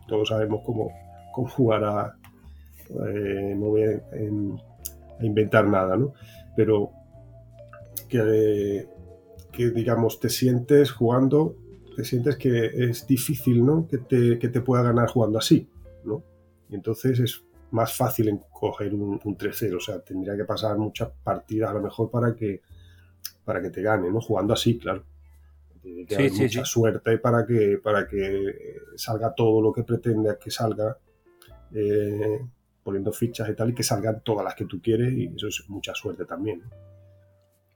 [0.07, 0.91] todos sabemos cómo,
[1.31, 2.15] cómo jugar a...
[3.07, 6.13] Eh, no a, inventar nada, ¿no?
[6.55, 6.89] Pero
[8.09, 8.87] que,
[9.51, 11.55] que, digamos, te sientes jugando,
[11.95, 13.87] te sientes que es difícil, ¿no?
[13.87, 15.67] Que te, que te pueda ganar jugando así,
[16.03, 16.23] ¿no?
[16.69, 20.77] Y entonces es más fácil en coger un, un 3-0, o sea, tendría que pasar
[20.77, 22.61] muchas partidas a lo mejor para que,
[23.43, 24.21] para que te gane, ¿no?
[24.21, 25.03] Jugando así, claro.
[25.81, 30.51] Tiene que haber mucha suerte para que, para que salga todo lo que pretende que
[30.51, 30.97] salga,
[31.73, 32.39] eh,
[32.83, 35.63] poniendo fichas y tal, y que salgan todas las que tú quieres, y eso es
[35.69, 36.61] mucha suerte también.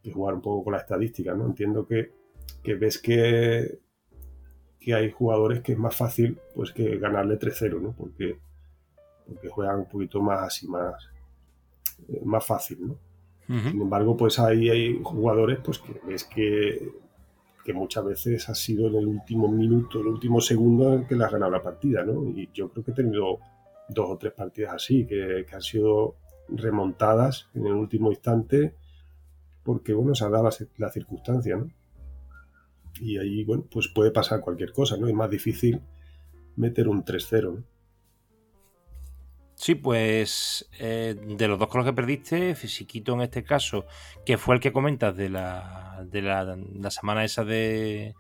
[0.03, 1.47] Y jugar un poco con la estadística, ¿no?
[1.47, 2.11] Entiendo que,
[2.61, 3.79] que ves que,
[4.85, 7.91] que hay jugadores que es más fácil pues que ganarle 3-0, ¿no?
[7.91, 8.37] Porque,
[9.27, 11.09] porque juegan un poquito más así, más,
[12.07, 12.95] eh, más fácil, ¿no?
[13.47, 16.91] Sin embargo, pues hay, hay jugadores pues que ves que
[17.65, 21.25] que muchas veces ha sido en el último minuto, el último segundo en que le
[21.25, 22.23] has ganado la partida, ¿no?
[22.29, 23.39] Y yo creo que he tenido
[23.89, 26.15] dos o tres partidas así, que, han sido
[26.47, 28.75] remontadas en el último instante,
[29.63, 31.71] porque, bueno, se ha dado la, circunstancia, ¿no?
[33.01, 35.07] Y ahí, bueno, pues puede pasar cualquier cosa, ¿no?
[35.07, 35.81] Es más difícil
[36.55, 37.63] meter un 3-0, ¿no?
[39.55, 43.85] Sí, pues eh, de los dos con los que perdiste, Fisiquito en este caso,
[44.25, 48.15] que fue el que comentas de la, de la, semana esa de,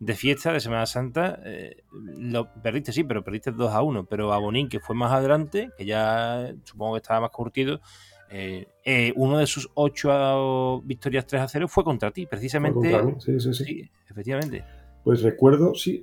[0.00, 4.06] de, fiesta, de Semana Santa, eh, lo perdiste, sí, pero perdiste 2 a 1.
[4.06, 7.82] Pero a Bonín, que fue más adelante, que ya supongo que estaba más curtido,
[8.30, 12.92] eh, uno de sus ocho victorias 3 a 0 fue contra ti, precisamente.
[12.92, 14.64] Contra Sí, sí, sí, efectivamente.
[15.04, 16.02] Pues recuerdo, sí,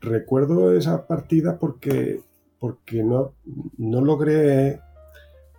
[0.00, 2.20] recuerdo esa partida porque
[2.58, 3.32] porque no,
[3.78, 4.80] no logré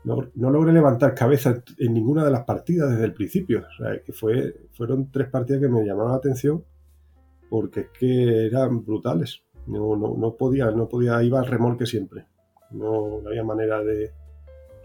[0.03, 3.59] no, logré levantar cabeza en ninguna de las partidas desde el principio.
[3.59, 6.63] O sea, que fue, fueron tres partidas que me llamaron la atención
[7.49, 9.43] porque es que eran brutales.
[9.67, 12.25] No, no, podía, no podía, iba al remolque siempre.
[12.71, 14.11] No, había manera de,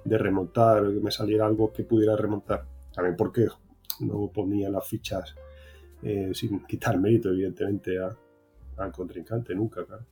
[0.06, 2.64] de remontar, que me saliera algo que pudiera remontar.
[2.92, 3.46] También porque
[4.00, 5.34] no ponía las fichas
[6.02, 10.04] eh, sin quitar mérito, evidentemente, al contrincante, nunca, claro.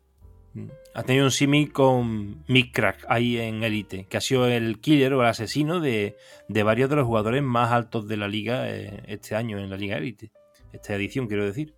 [0.94, 5.12] Ha tenido un simi con Mick Crack ahí en Elite, que ha sido el killer
[5.14, 6.16] o el asesino de,
[6.48, 9.96] varios de los jugadores más altos de la liga eh, este año en la Liga
[9.96, 10.30] Elite.
[10.72, 11.74] Esta edición, quiero decir.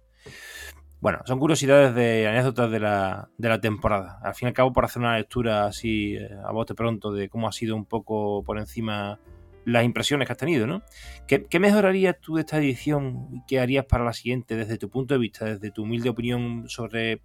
[1.00, 4.18] Bueno, son curiosidades de anécdotas de la, de la temporada.
[4.22, 7.28] Al fin y al cabo, por hacer una lectura así eh, a bote pronto de
[7.28, 9.20] cómo ha sido un poco por encima
[9.66, 10.82] las impresiones que has tenido, ¿no?
[11.26, 14.88] ¿Qué, ¿Qué, mejorarías tú de esta edición y qué harías para la siguiente desde tu
[14.88, 17.20] punto de vista, desde tu humilde opinión sobre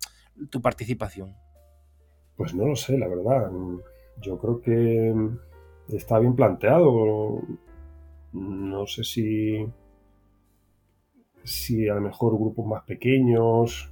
[0.49, 1.35] tu participación?
[2.35, 3.51] Pues no lo sé, la verdad.
[4.21, 5.13] Yo creo que
[5.89, 7.41] está bien planteado.
[8.33, 9.65] No sé si,
[11.43, 13.91] si a lo mejor grupos más pequeños,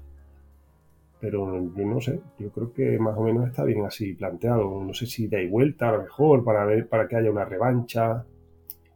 [1.19, 2.21] pero yo no sé.
[2.37, 4.83] Yo creo que más o menos está bien así planteado.
[4.83, 7.45] No sé si da y vuelta a lo mejor para ver para que haya una
[7.45, 8.25] revancha.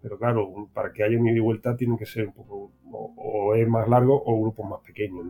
[0.02, 3.56] Pero claro, para que haya un ida y vuelta tiene que ser un poco o,
[3.56, 5.28] es más largo o grupos más pequeños,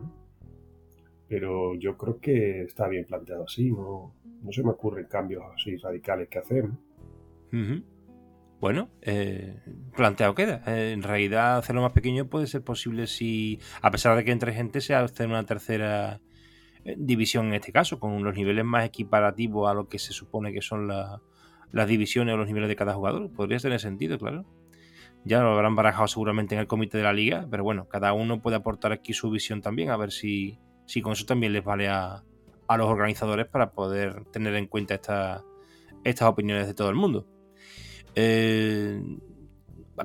[1.28, 5.76] pero yo creo que está bien planteado así, no, no se me ocurren cambios así
[5.76, 6.68] radicales que hacer.
[8.64, 9.60] Bueno, eh,
[9.94, 10.62] planteado queda.
[10.66, 14.54] Eh, en realidad, hacerlo más pequeño puede ser posible si, a pesar de que entre
[14.54, 16.22] gente, se hace una tercera
[16.82, 20.54] eh, división en este caso, con los niveles más equiparativos a lo que se supone
[20.54, 23.30] que son las divisiones o los niveles de cada jugador.
[23.34, 24.46] Podría tener sentido, claro.
[25.26, 28.40] Ya lo habrán barajado seguramente en el comité de la liga, pero bueno, cada uno
[28.40, 31.88] puede aportar aquí su visión también, a ver si, si con eso también les vale
[31.88, 32.24] a,
[32.66, 35.42] a los organizadores para poder tener en cuenta estas
[36.22, 37.26] opiniones de todo el mundo.
[38.14, 39.00] Eh,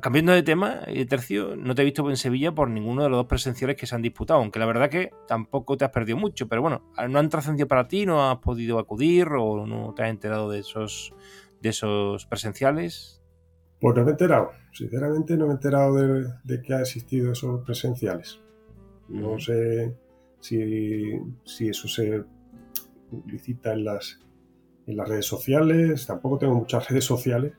[0.01, 3.17] cambiando de tema, y tercio, no te he visto en Sevilla por ninguno de los
[3.17, 6.47] dos presenciales que se han disputado, aunque la verdad que tampoco te has perdido mucho,
[6.47, 8.05] pero bueno, ¿no han trascendido para ti?
[8.05, 11.13] ¿No has podido acudir o no te has enterado de esos,
[11.61, 13.23] de esos presenciales?
[13.79, 17.63] Pues no me he enterado, sinceramente no me he enterado de, que ha existido esos
[17.63, 18.39] presenciales.
[19.07, 19.95] No sé
[20.39, 22.23] si, si eso se
[23.09, 24.19] publicita en las,
[24.85, 27.53] en las redes sociales, tampoco tengo muchas redes sociales,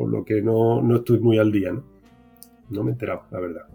[0.00, 1.84] por lo que no, no estoy muy al día, ¿no?
[2.70, 3.66] No me he enterado, la verdad.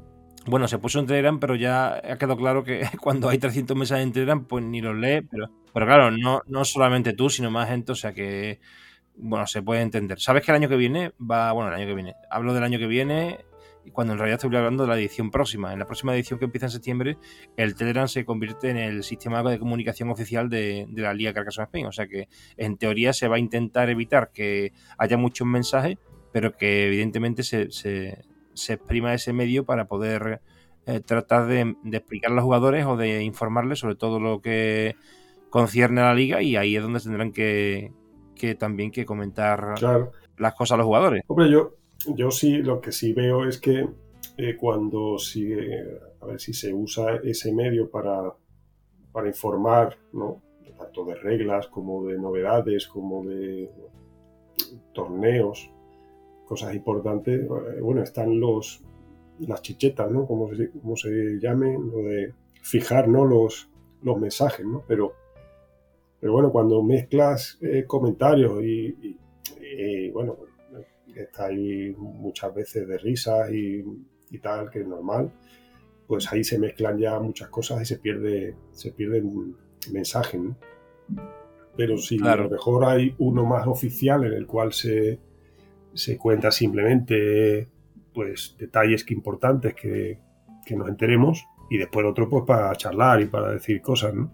[0.47, 4.03] Bueno, se puso en Telegram, pero ya ha quedado claro que cuando hay 300 mensajes
[4.03, 5.21] en Telegram, pues ni los lee.
[5.29, 8.59] Pero, pero claro, no, no solamente tú, sino más gente, o sea que,
[9.17, 10.19] bueno, se puede entender.
[10.19, 12.79] ¿Sabes que el año que viene va, bueno, el año que viene, hablo del año
[12.79, 13.45] que viene,
[13.91, 15.73] cuando en realidad estoy hablando de la edición próxima.
[15.73, 17.17] En la próxima edición que empieza en septiembre,
[17.57, 21.85] el Telegram se convierte en el sistema de comunicación oficial de, la Liga Carcassonne Spain.
[21.85, 25.97] O sea que en teoría se va a intentar evitar que haya muchos mensajes,
[26.36, 27.69] pero que evidentemente se,
[28.67, 30.41] exprima ese medio para poder
[30.86, 34.98] eh, tratar de, explicar a los jugadores o de informarles sobre todo lo que
[35.50, 37.93] concierne a la liga y ahí es donde tendrán que,
[38.60, 39.76] también que comentar
[40.38, 41.24] las cosas a los jugadores.
[41.28, 41.78] Hombre, yo
[42.13, 43.88] yo sí, lo que sí veo es que
[44.38, 48.34] eh, cuando sigue, a ver si se usa ese medio para,
[49.13, 50.41] para informar, ¿no?
[50.78, 53.71] tanto de reglas como de novedades, como de
[54.91, 55.71] torneos,
[56.45, 58.84] cosas importantes, eh, bueno, están los
[59.39, 60.25] las chichetas, ¿no?
[60.25, 63.25] Como se, como se llame, lo de fijar, ¿no?
[63.25, 63.69] Los,
[64.01, 64.84] los mensajes, ¿no?
[64.88, 65.13] Pero,
[66.19, 69.17] pero bueno, cuando mezclas eh, comentarios y,
[69.62, 70.38] y, bueno,
[71.13, 73.84] está ahí muchas veces de risas y,
[74.41, 75.31] tal, que es normal,
[76.08, 79.55] pues ahí se mezclan ya muchas cosas y se pierde se pierden
[79.93, 80.41] mensajes.
[81.77, 85.19] Pero si a lo mejor hay uno más oficial en el cual se,
[85.95, 87.67] se cuenta simplemente
[88.13, 90.19] pues detalles que importantes que,
[90.65, 94.31] que nos enteremos y después otro pues para charlar y para decir cosas, ¿no?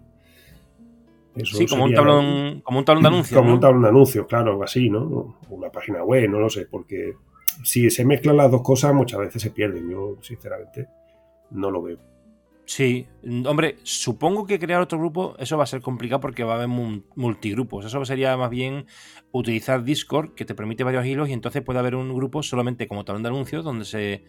[1.44, 3.40] sí, como un, tablón, como un tablón de anuncios.
[3.40, 5.38] Como un tablón de anuncios, claro, algo así, ¿no?
[5.48, 7.14] Una página web, no lo sé, porque
[7.64, 9.88] si se mezclan las dos cosas muchas veces se pierden.
[9.90, 10.88] Yo, sinceramente,
[11.50, 11.98] no lo veo.
[12.64, 13.08] Sí,
[13.46, 16.68] hombre, supongo que crear otro grupo, eso va a ser complicado porque va a haber
[16.68, 17.84] multigrupos.
[17.84, 18.86] Eso sería más bien
[19.32, 23.04] utilizar Discord, que te permite varios hilos, y entonces puede haber un grupo solamente como
[23.04, 24.24] talón de anuncios, donde se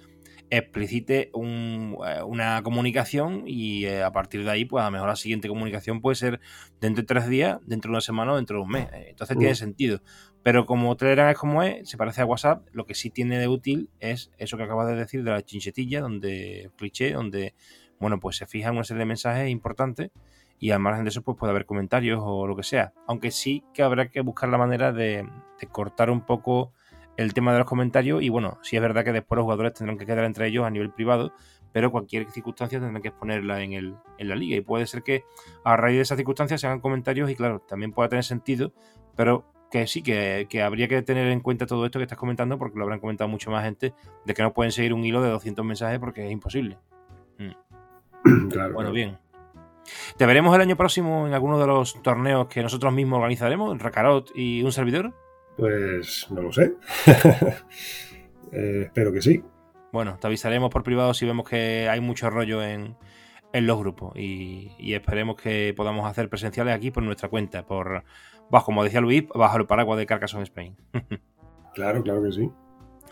[0.49, 5.15] explicite eh, una comunicación y eh, a partir de ahí, pues a lo mejor la
[5.15, 6.39] siguiente comunicación puede ser
[6.79, 8.87] dentro de tres días, dentro de una semana o dentro de un mes.
[8.93, 9.57] Eh, entonces tiene mm.
[9.57, 10.01] sentido.
[10.43, 13.47] Pero como Telegram es como es, se parece a WhatsApp, lo que sí tiene de
[13.47, 17.55] útil es eso que acabas de decir de la chinchetilla, donde cliché, donde,
[18.03, 20.11] bueno, pues se fijan una serie de mensajes importantes
[20.59, 22.93] y al margen de eso, pues puede haber comentarios o lo que sea.
[23.07, 25.27] Aunque sí que habrá que buscar la manera de
[25.71, 26.71] cortar un poco
[27.17, 29.97] el tema de los comentarios y bueno, sí es verdad que después los jugadores tendrán
[29.97, 31.33] que quedar entre ellos a nivel privado,
[31.71, 35.23] pero cualquier circunstancia tendrán que exponerla en, el, en la liga y puede ser que
[35.63, 38.73] a raíz de esas circunstancias se hagan comentarios y claro, también pueda tener sentido,
[39.15, 42.77] pero que sí, que, habría que tener en cuenta todo esto que estás comentando porque
[42.77, 45.65] lo habrán comentado mucho más gente, de que no pueden seguir un hilo de 200
[45.65, 46.77] mensajes porque es imposible.
[48.33, 48.73] Mm.
[48.73, 49.17] bueno, bien.
[50.17, 54.31] ¿Te veremos el año próximo en alguno de los torneos que nosotros mismos organizaremos, Racarot
[54.35, 55.13] y un servidor?
[55.57, 56.75] Pues no lo sé.
[58.55, 59.43] Eh, espero que sí.
[59.91, 62.95] Bueno, te avisaremos por privado si vemos que hay mucho rollo en,
[63.51, 68.03] los grupos y, esperemos que podamos hacer presenciales aquí por nuestra cuenta, por
[68.51, 70.75] bajo, como decía Luis, bajo el paraguas de Carcassonne Spain.
[71.73, 72.51] claro, claro que sí.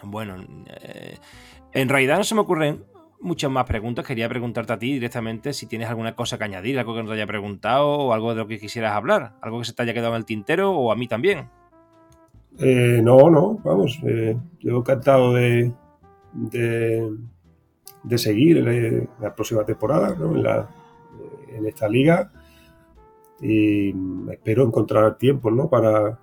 [0.04, 1.18] Bueno, eh,
[1.74, 2.86] en realidad no se me ocurren
[3.22, 4.06] muchas más preguntas.
[4.06, 7.16] Quería preguntarte a ti directamente si tienes alguna cosa que añadir, algo que no te
[7.16, 10.14] haya preguntado o algo de lo que quisieras hablar, algo que se te haya quedado
[10.14, 11.50] en el tintero o a mí también.
[12.60, 15.72] Eh, no, no, vamos, eh, yo encantado de,
[16.34, 20.18] de, seguir la próxima temporada
[21.56, 22.32] en, esta liga
[23.42, 23.94] y
[24.32, 25.70] espero encontrar tiempo ¿no?
[25.70, 26.20] para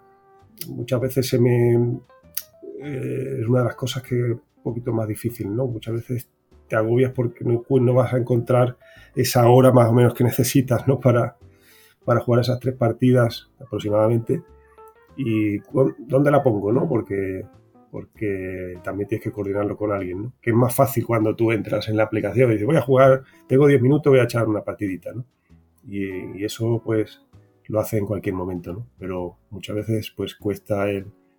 [0.68, 1.74] muchas veces se me
[2.80, 6.28] eh, es una de las cosas que es un poquito más difícil no muchas veces
[6.68, 8.76] te agobias porque no, vas a encontrar
[9.14, 11.36] esa hora más o menos que necesitas no para,
[12.04, 14.42] para jugar esas tres partidas aproximadamente
[15.16, 15.58] y
[15.98, 16.88] dónde la pongo, ¿no?
[16.88, 17.44] Porque
[17.90, 20.32] porque también tienes que coordinarlo con alguien, ¿no?
[20.42, 23.22] Que es más fácil cuando tú entras en la aplicación y dices, voy a jugar,
[23.46, 25.24] tengo 10 minutos, voy a echar una partidita, ¿no?
[25.86, 27.22] Y, eso, pues,
[27.66, 28.86] lo hace en cualquier momento, ¿no?
[28.98, 30.84] Pero muchas veces, pues, cuesta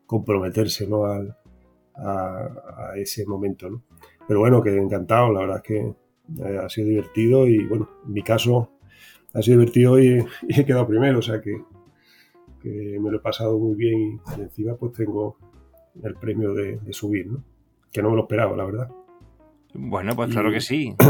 [0.05, 1.05] comprometerse, ¿no?
[1.05, 1.37] Al,
[1.95, 3.83] a, ese momento, ¿no?
[4.29, 5.79] Pero bueno, que encantado, la verdad es que
[6.43, 8.69] eh, ha sido divertido y, bueno, en mi caso
[9.33, 11.59] ha sido divertido y, he quedado primero, o sea que,
[12.61, 15.35] que, me lo he pasado muy bien y encima, pues, tengo
[16.03, 17.43] el premio de, subir, ¿no?
[17.91, 18.89] Que no me lo esperaba, la verdad.
[19.73, 20.95] Bueno, pues claro que sí.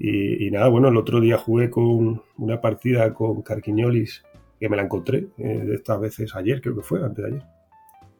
[0.00, 4.22] Y, nada, bueno, el otro día jugué con una partida con Carquiñolis,
[4.60, 7.42] que me la encontré eh, de estas veces ayer, creo que fue, antes de ayer.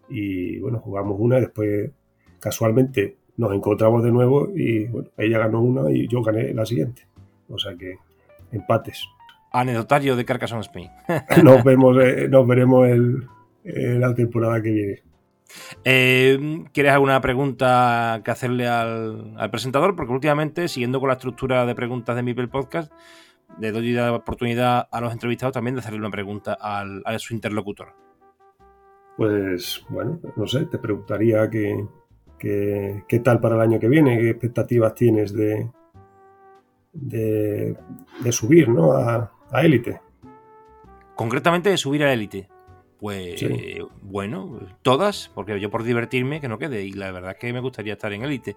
[0.09, 1.93] Y bueno, jugamos una y después
[2.41, 7.07] casualmente nos encontramos de nuevo y bueno, ella ganó una y yo gané la siguiente.
[7.49, 7.97] O sea que
[8.53, 9.07] empates.
[9.53, 10.91] Anecdotario de Carcassonne Spain.
[11.43, 13.27] nos, vemos, eh, nos veremos el,
[13.65, 15.03] la temporada que viene.
[15.85, 19.97] Eh, ¿Quieres alguna pregunta que hacerle al, presentador?
[19.97, 22.93] Porque últimamente, siguiendo con la estructura de preguntas de Mipel Podcast,
[23.59, 27.35] le doy la oportunidad a los entrevistados también de hacerle una pregunta al, a su
[27.35, 27.95] interlocutor.
[29.17, 31.49] Pues bueno, no sé, te preguntaría
[32.39, 35.71] qué qué tal para el año que viene, qué expectativas tienes de,
[36.93, 37.77] de,
[38.31, 38.93] subir ¿no?
[38.93, 39.31] a
[39.63, 40.01] élite.
[41.15, 42.49] Concretamente de subir a élite.
[42.99, 43.45] Pues
[44.03, 46.85] bueno, todas, porque yo por divertirme que no quede.
[46.85, 48.57] Y la verdad es que me gustaría estar en élite.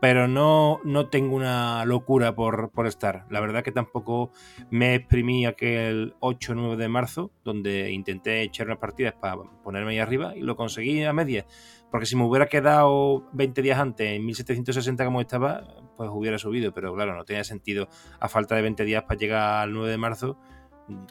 [0.00, 3.24] Pero no, no tengo una locura por, por estar.
[3.30, 4.30] La verdad que tampoco
[4.70, 9.92] me exprimí aquel 8 o 9 de marzo, donde intenté echar unas partidas para ponerme
[9.92, 11.46] ahí arriba y lo conseguí a media.
[11.90, 15.62] Porque si me hubiera quedado 20 días antes en 1760 como estaba,
[15.96, 16.72] pues hubiera subido.
[16.72, 17.88] Pero claro, no tenía sentido
[18.20, 20.38] a falta de 20 días para llegar al 9 de marzo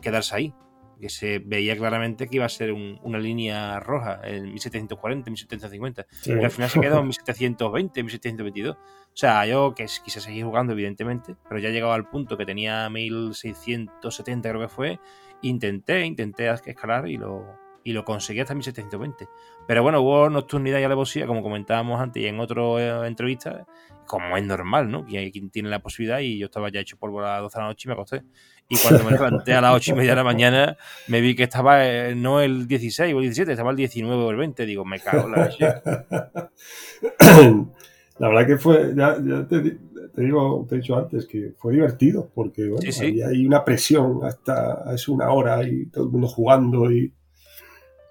[0.01, 0.53] quedarse ahí
[0.99, 6.05] que se veía claramente que iba a ser una línea roja en 1740, 1750.
[6.25, 8.75] Y al final se quedó en 1720, 1722.
[8.75, 8.79] O
[9.13, 14.49] sea, yo que quise seguir jugando, evidentemente, pero ya llegaba al punto que tenía 1670,
[14.49, 14.99] creo que fue.
[15.41, 17.45] Intenté, intenté escalar y lo,
[17.85, 19.29] y lo conseguí hasta 1720.
[19.67, 23.67] Pero bueno, hubo nocturnidad y alevosía, como comentábamos antes y en otra eh, entrevista,
[24.07, 25.05] como es normal, ¿no?
[25.05, 27.67] Quien tiene la posibilidad y yo estaba ya hecho polvo a las 12 de la
[27.67, 28.23] noche y me acosté.
[28.67, 31.43] Y cuando me levanté a las 8 y media de la mañana, me vi que
[31.43, 34.65] estaba eh, no el 16 o el 17, estaba el 19 o el 20.
[34.65, 35.65] Digo, me cago en la leche.
[38.17, 39.77] La verdad que fue, ya, te,
[40.15, 42.89] digo, te he dicho antes, que fue divertido, porque bueno,
[43.27, 47.11] hay una presión hasta es una hora y todo el mundo jugando y,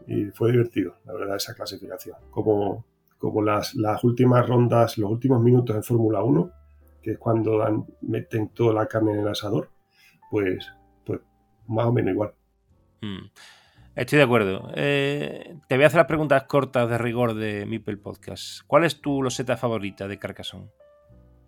[0.07, 2.17] y fue divertido, la verdad, esa clasificación.
[2.31, 2.85] Como,
[3.19, 6.51] como las, las últimas rondas, los últimos minutos en Fórmula 1,
[7.03, 9.71] que es cuando dan, meten toda la carne en el asador,
[10.31, 10.67] pues,
[11.05, 11.21] pues
[11.69, 12.35] más o menos igual.
[13.03, 13.27] Mm.
[13.95, 14.71] Estoy de acuerdo.
[14.75, 18.63] Eh, te voy a hacer las preguntas cortas de rigor de Mipel Podcast.
[18.67, 20.69] ¿Cuál es tu loseta favorita de Carcassonne?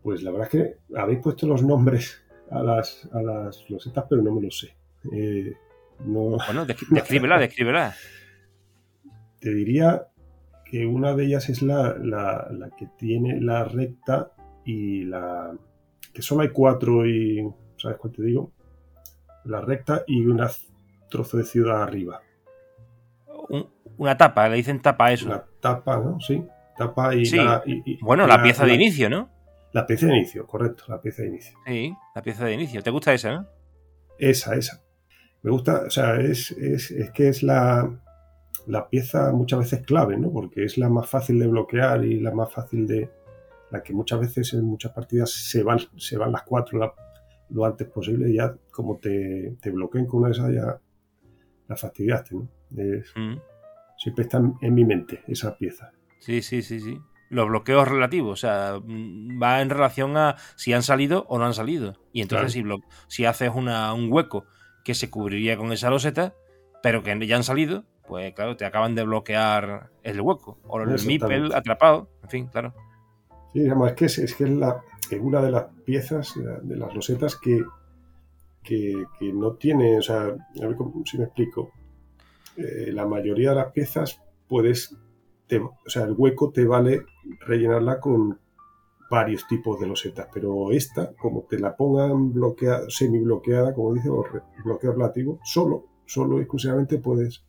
[0.03, 4.23] Pues la verdad es que habéis puesto los nombres a las, a las losetas, pero
[4.23, 4.77] no me lo sé.
[5.13, 5.53] Eh,
[5.99, 7.95] bueno, descríbela, descríbela.
[9.47, 10.09] Te diría
[10.65, 14.33] que una de ellas es la, la, la, que tiene la recta
[14.65, 15.57] y la...
[16.13, 17.49] que solo hay cuatro y...
[17.77, 18.51] ¿Sabes cuál te digo?
[19.45, 20.45] la recta y un
[21.09, 22.23] trozo de ciudad arriba.
[23.97, 25.27] una tapa, le dicen tapa eso.
[25.27, 26.19] Una tapa, ¿no?
[26.19, 26.45] Sí,
[26.77, 27.31] tapa y...
[28.01, 29.31] bueno, la, pieza de inicio, ¿no?
[29.71, 31.57] La pieza de inicio, correcto, la pieza de inicio.
[31.65, 32.83] Sí, la pieza de inicio.
[32.83, 33.47] ¿Te gusta esa, no?
[34.19, 34.83] Esa, esa.
[35.43, 38.03] Me gusta, o sea, es, es, es que es la,
[38.67, 40.31] la pieza muchas veces clave, ¿no?
[40.33, 43.11] Porque es la más fácil de bloquear y la más fácil de...
[43.71, 46.95] La que muchas veces en muchas partidas se van, se van las cuatro, la,
[47.51, 50.81] lo antes posible, ya como te, te bloqueen con una de esas, ya
[51.69, 52.49] la fastidiaste, ¿no?
[52.71, 53.41] Mm.
[53.99, 55.93] Siempre está en mi mente esa pieza.
[56.21, 56.99] Sí, sí, sí, sí.
[57.29, 61.47] Los bloqueos relativos, o sea, mm, va en relación a si han salido o no
[61.47, 61.95] han salido.
[62.13, 62.65] Y entonces si,
[63.09, 64.45] si haces una, un hueco
[64.85, 66.35] que se cubriría con esa loseta,
[66.83, 70.59] pero que ya han salido, pues claro, te acaban de bloquear el hueco.
[70.67, 72.75] O el mipel atrapado, en fin, claro.
[73.53, 76.93] Sí, es que es, es que es la, es una de las piezas, de las
[76.93, 77.63] rosetas que,
[78.63, 81.71] que, no tiene, o sea, a ver si me explico.
[82.57, 84.97] Eh, la mayoría de las piezas puedes,
[85.53, 87.03] o sea, el hueco te vale
[87.41, 88.39] rellenarla con
[89.11, 94.09] varios tipos de losetas, pero esta, como te la pongan bloqueada, semi bloqueada, como dice,
[94.09, 94.25] o
[94.65, 97.45] bloqueo relativo, solo, solo exclusivamente puedes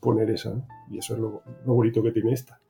[0.00, 2.60] poner esa, y eso es lo bonito que tiene esta.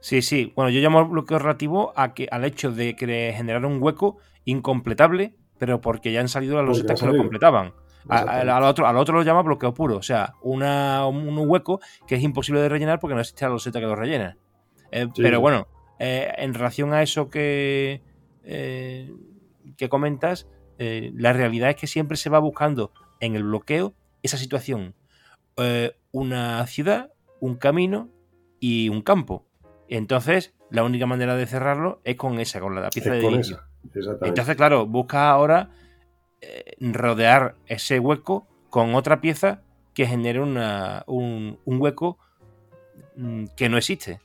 [0.00, 0.52] Sí, sí.
[0.56, 5.34] Bueno, yo llamo bloqueo relativo a que, al hecho de que generar un hueco incompletable,
[5.58, 7.74] pero porque ya han salido las losetas que lo completaban.
[8.08, 12.22] Al otro, al otro lo llama bloqueo puro, o sea, una, un hueco que es
[12.22, 14.38] imposible de rellenar porque no existe la loseta que lo rellena.
[14.90, 18.02] Eh, pero bueno, eh, en relación a eso que,
[18.42, 19.12] eh,
[19.76, 20.48] que comentas,
[20.78, 22.90] la realidad es que siempre se va buscando
[23.20, 23.92] en el bloqueo
[24.22, 24.94] esa situación.
[26.12, 28.08] Una ciudad, un camino
[28.58, 29.46] y un campo.
[29.88, 33.60] Entonces, la única manera de cerrarlo es con esa, con la pieza de inicio.
[34.22, 35.70] Entonces, claro, busca ahora
[36.80, 39.62] rodear ese hueco con otra pieza
[39.94, 42.18] que genere una, un, hueco
[43.16, 44.20] mm, que no existe.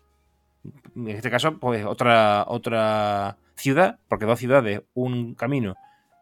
[0.95, 5.75] En este caso, pues otra, otra ciudad, porque dos ciudades, un camino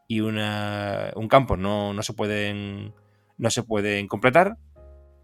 [0.07, 2.93] y una, un campo no, no, se pueden,
[3.38, 4.57] no se pueden completar,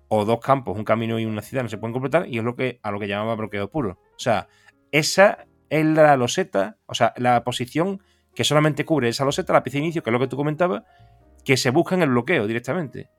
[0.10, 2.56] o dos campos, un camino y una ciudad no se pueden completar, y es lo
[2.56, 4.00] que a lo que llamaba bloqueo puro.
[4.16, 4.48] O sea,
[4.92, 8.02] esa es la loseta, o sea, la posición
[8.36, 10.84] que solamente cubre esa loseta, la pieza de inicio, que es lo que tú comentabas,
[11.46, 13.10] que se busca en el bloqueo directamente.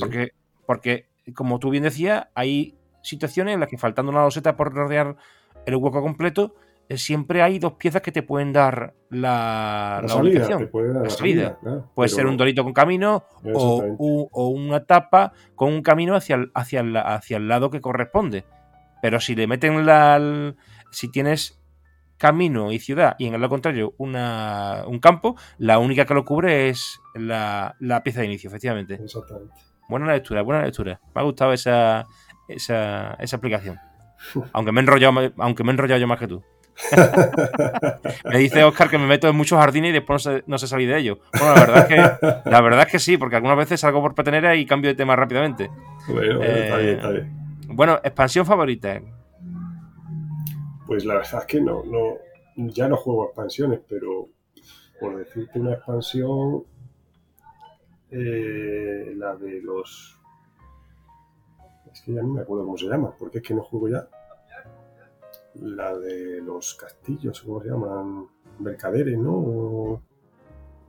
[0.00, 0.30] porque,
[0.66, 5.16] porque, como tú bien decías, hay situaciones en las que faltando una loseta por rodear
[5.66, 6.54] el hueco completo,
[6.90, 10.70] siempre hay dos piezas que te pueden dar la, la, ubicación.
[11.94, 13.24] puede ser un dorito con camino
[13.54, 18.44] o, una tapa con un camino hacia el, hacia, hacia el lado que corresponde.
[19.02, 20.54] Pero si le meten la.
[20.90, 21.60] Si tienes
[22.18, 26.24] camino y ciudad y en el lado contrario una, un campo, la única que lo
[26.24, 28.94] cubre es la, pieza de inicio, efectivamente.
[28.94, 29.54] Exactamente.
[29.88, 31.00] Buena lectura, buena lectura.
[31.14, 32.06] Me ha gustado esa,
[32.48, 33.78] esa, esa aplicación.
[34.52, 36.42] Aunque me, he enrollado, aunque me he enrollado yo más que tú.
[38.30, 40.98] me dice Oscar que me meto en muchos jardines y después no sé, salir de
[40.98, 41.18] ellos.
[41.32, 44.14] Bueno, la verdad, es que, la verdad es que sí, porque algunas veces salgo por
[44.14, 45.70] petenera y cambio de tema rápidamente.
[46.08, 47.46] Bueno, está bien, está bien.
[47.68, 49.00] Bueno, expansión favorita.
[50.86, 52.18] Pues la verdad es que no, no,
[52.56, 54.28] ya no juego expansiones, pero
[55.00, 56.64] por decirte una expansión,
[58.10, 60.18] eh, la de los...
[61.92, 64.06] Es que ya no me acuerdo cómo se llama, porque es que no juego ya.
[65.62, 68.26] La de los castillos, ¿cómo se llaman?
[68.58, 70.02] Mercaderes, ¿no?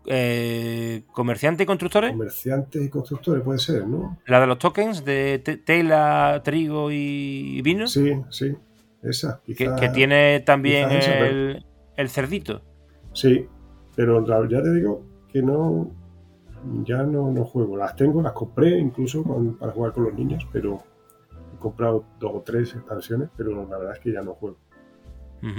[0.05, 2.11] Eh, ¿Comerciantes y constructores?
[2.11, 4.19] Comerciantes y constructores, puede ser, ¿no?
[4.25, 7.87] La de los tokens de tela, trigo y vino.
[7.87, 8.55] Sí, sí.
[9.03, 12.61] Esa, que, tiene también el, cerdito.
[13.13, 13.47] Sí,
[13.95, 15.91] pero ya te digo que no,
[16.83, 17.77] ya no, no juego.
[17.77, 19.23] Las tengo, las compré incluso
[19.59, 20.83] para jugar con los niños, pero
[21.57, 24.57] he comprado dos o tres expansiones, pero la verdad es que ya no juego.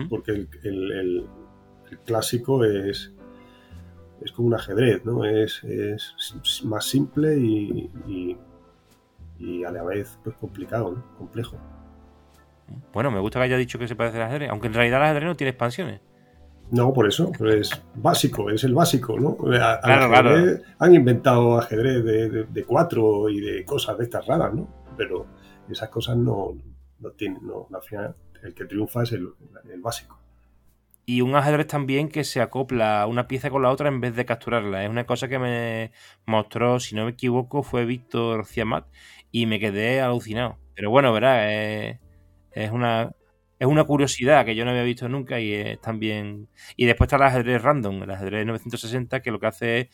[0.08, 1.26] Porque el,
[2.04, 3.12] clásico es,
[4.20, 5.24] es como un ajedrez, ¿no?
[5.24, 5.62] Es,
[6.64, 8.36] más simple y,
[9.38, 11.16] y, a la vez pues, complicado, ¿no?
[11.16, 11.56] complejo.
[12.92, 15.04] Bueno, me gusta que haya dicho que se parece al ajedrez, aunque en realidad el
[15.06, 16.00] ajedrez no tiene expansiones.
[16.70, 19.36] No, por eso, es básico, es el básico, ¿no?
[19.36, 20.58] claro, claro.
[20.78, 22.04] Han inventado ajedrez
[22.52, 24.68] de, cuatro y de cosas de estas raras, ¿no?
[24.96, 25.26] Pero
[25.70, 26.56] esas cosas no,
[27.00, 29.28] no tienen, no, al final el que triunfa es el,
[29.78, 30.18] básico.
[31.04, 34.26] Y un ajedrez también que se acopla una pieza con la otra en vez de
[34.26, 34.84] capturarla.
[34.84, 35.90] Es una cosa que me
[36.26, 38.86] mostró, si no me equivoco, fue Víctor Ciamat
[39.30, 40.58] y me quedé alucinado.
[40.74, 41.98] Pero bueno, verás, eh,
[42.52, 43.12] es una,
[43.58, 46.48] es una curiosidad que yo no había visto nunca y es también...
[46.76, 49.88] Y después está el ajedrez random, el ajedrez 960, que lo que hace es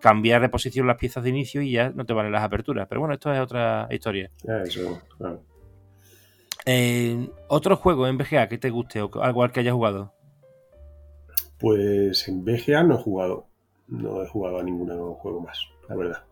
[0.00, 2.86] cambiar de posición las piezas de inicio y ya no te valen las aperturas.
[2.88, 4.30] Pero bueno, esto es otra historia.
[4.64, 5.42] Eso, claro.
[6.66, 10.12] Eh, ¿Otro juego en BGA que te guste o algo al que hayas jugado?
[11.58, 13.46] Pues en BGA no he jugado.
[13.88, 16.24] No he jugado a ningún juego más, la verdad.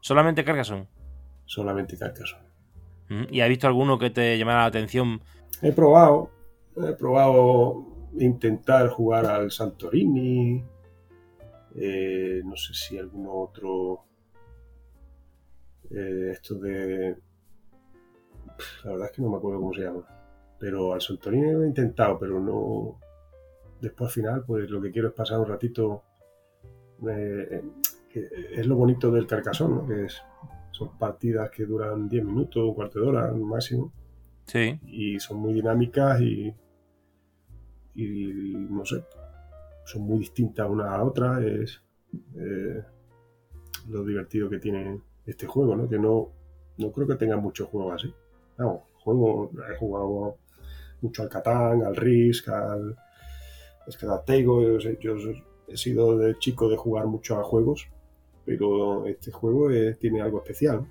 [0.00, 0.88] ¿Solamente Carcassonne?
[1.44, 2.44] Solamente Carcassonne.
[3.30, 5.20] ¿Y has visto alguno que te llamara la atención?
[5.62, 6.30] He probado,
[6.76, 7.86] he probado
[8.18, 10.64] intentar jugar al Santorini,
[11.74, 14.04] eh, no sé si algún otro,
[15.90, 17.16] eh, esto de,
[18.84, 20.06] la verdad es que no me acuerdo cómo se llama,
[20.58, 22.98] pero al Santorini lo he intentado, pero no,
[23.80, 26.02] después al final pues lo que quiero es pasar un ratito,
[27.08, 27.62] eh,
[28.08, 29.86] que es lo bonito del Carcasón, ¿no?
[29.86, 30.22] que es
[30.74, 33.92] son partidas que duran 10 minutos, un cuarto de hora máximo.
[34.46, 34.78] Sí.
[34.86, 36.52] Y son muy dinámicas y,
[37.94, 39.04] y no sé,
[39.84, 41.44] son muy distintas una a otra.
[41.44, 41.82] Es
[42.36, 42.82] eh,
[43.88, 45.88] lo divertido que tiene este juego, ¿no?
[45.88, 46.30] Que no,
[46.78, 48.14] no creo que tenga muchos juegos así.
[48.98, 50.38] Juego, he jugado
[51.02, 52.96] mucho al Catán, al Risk, al
[53.86, 54.78] Escadatego.
[54.78, 55.14] Yo, yo
[55.68, 57.88] he sido de chico de jugar mucho a juegos
[58.44, 59.68] pero este juego
[59.98, 60.86] tiene algo especial.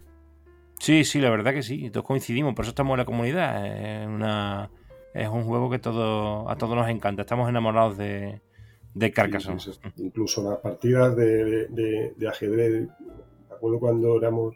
[0.79, 4.01] Sí, sí, la verdad que sí, todos coincidimos, por eso estamos en la comunidad.
[4.01, 4.69] Es, una,
[5.13, 8.41] es un juego que todo, a todos nos encanta, estamos enamorados de,
[8.93, 9.61] de Carcassonne.
[9.97, 11.67] incluso las partidas de,
[12.15, 12.87] de, ajedrez,
[13.49, 14.55] me acuerdo cuando éramos,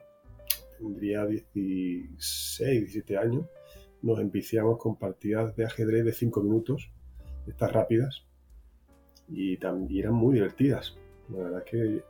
[0.78, 3.46] tendría 16, 17 años,
[4.02, 6.92] nos enviciamos con partidas de ajedrez de 5 minutos,
[7.48, 8.26] estas rápidas,
[9.28, 10.98] y también eran muy divertidas.
[11.30, 12.04] La verdad es que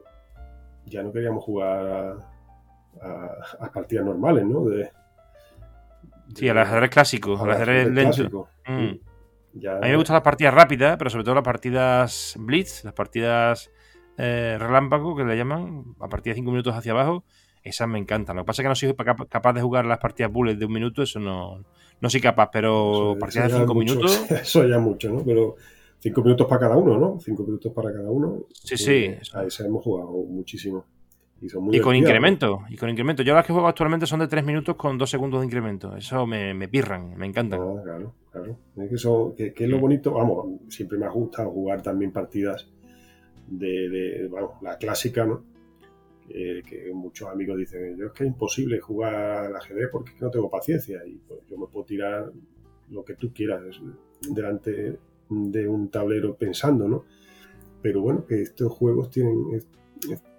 [0.86, 2.18] ya no queríamos jugar
[3.02, 4.66] a, partidas normales, ¿no?
[4.66, 4.92] De,
[6.36, 8.48] sí, al ajedrez clásico, al ajedrez lento.
[8.68, 9.00] Mm.
[9.66, 13.72] A mí me gustan las partidas rápidas, pero sobre todo las partidas blitz, las partidas
[14.18, 17.24] eh, relámpago, que le llaman, a partir de 5 minutos hacia abajo,
[17.64, 18.36] esas me encantan.
[18.36, 18.96] Lo que pasa es que no soy
[19.30, 21.64] capaz de jugar las partidas bullet de un minuto, eso no,
[22.02, 24.26] no soy capaz, pero partidas de 5 minutos.
[24.32, 25.24] Eso ya mucho, ¿no?
[25.24, 25.56] Pero
[26.00, 27.20] 5 minutos para cada uno, ¿no?
[27.20, 28.46] 5 minutos para cada uno.
[28.54, 29.16] Sí, sí.
[29.34, 30.86] A esa hemos jugado muchísimo.
[31.40, 33.22] Y, con incremento, y con incremento.
[33.22, 35.96] Yo las que juego actualmente son de 3 minutos con 2 segundos de incremento.
[35.96, 37.60] Eso me, me pirran, me encantan.
[37.60, 38.58] Claro, claro.
[38.76, 40.14] Es que, eso, que, es lo bonito.
[40.14, 42.68] Vamos, siempre me ha gustado jugar también partidas
[43.48, 44.32] de, de
[44.62, 45.44] la clásica, ¿no?
[46.28, 50.50] que muchos amigos dicen, yo es que es imposible jugar al ajedrez porque no tengo
[50.50, 52.32] paciencia y pues, yo me puedo tirar
[52.90, 53.62] lo que tú quieras
[54.22, 54.98] delante
[55.30, 57.06] de un tablero pensando, ¿no?
[57.82, 59.62] Pero bueno, que estos juegos tienen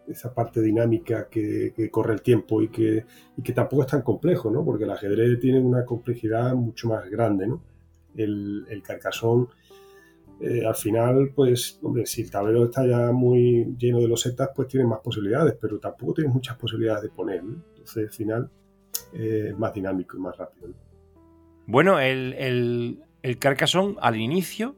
[0.09, 3.05] esa parte dinámica que, corre el tiempo y que,
[3.37, 4.65] y que tampoco es tan complejo, ¿no?
[4.65, 7.63] Porque el ajedrez tiene una complejidad mucho más grande, ¿no?
[8.15, 9.49] El, el carcasón
[10.41, 14.69] eh, al final, pues, hombre, si el tablero está ya muy lleno de losetas, pues
[14.69, 17.41] tiene más posibilidades, pero tampoco tiene muchas posibilidades de poner.
[17.41, 18.51] Entonces, al final,
[19.13, 20.69] eh, es más dinámico y más rápido.
[21.67, 24.77] Bueno, el, el, el Carcassonne al inicio,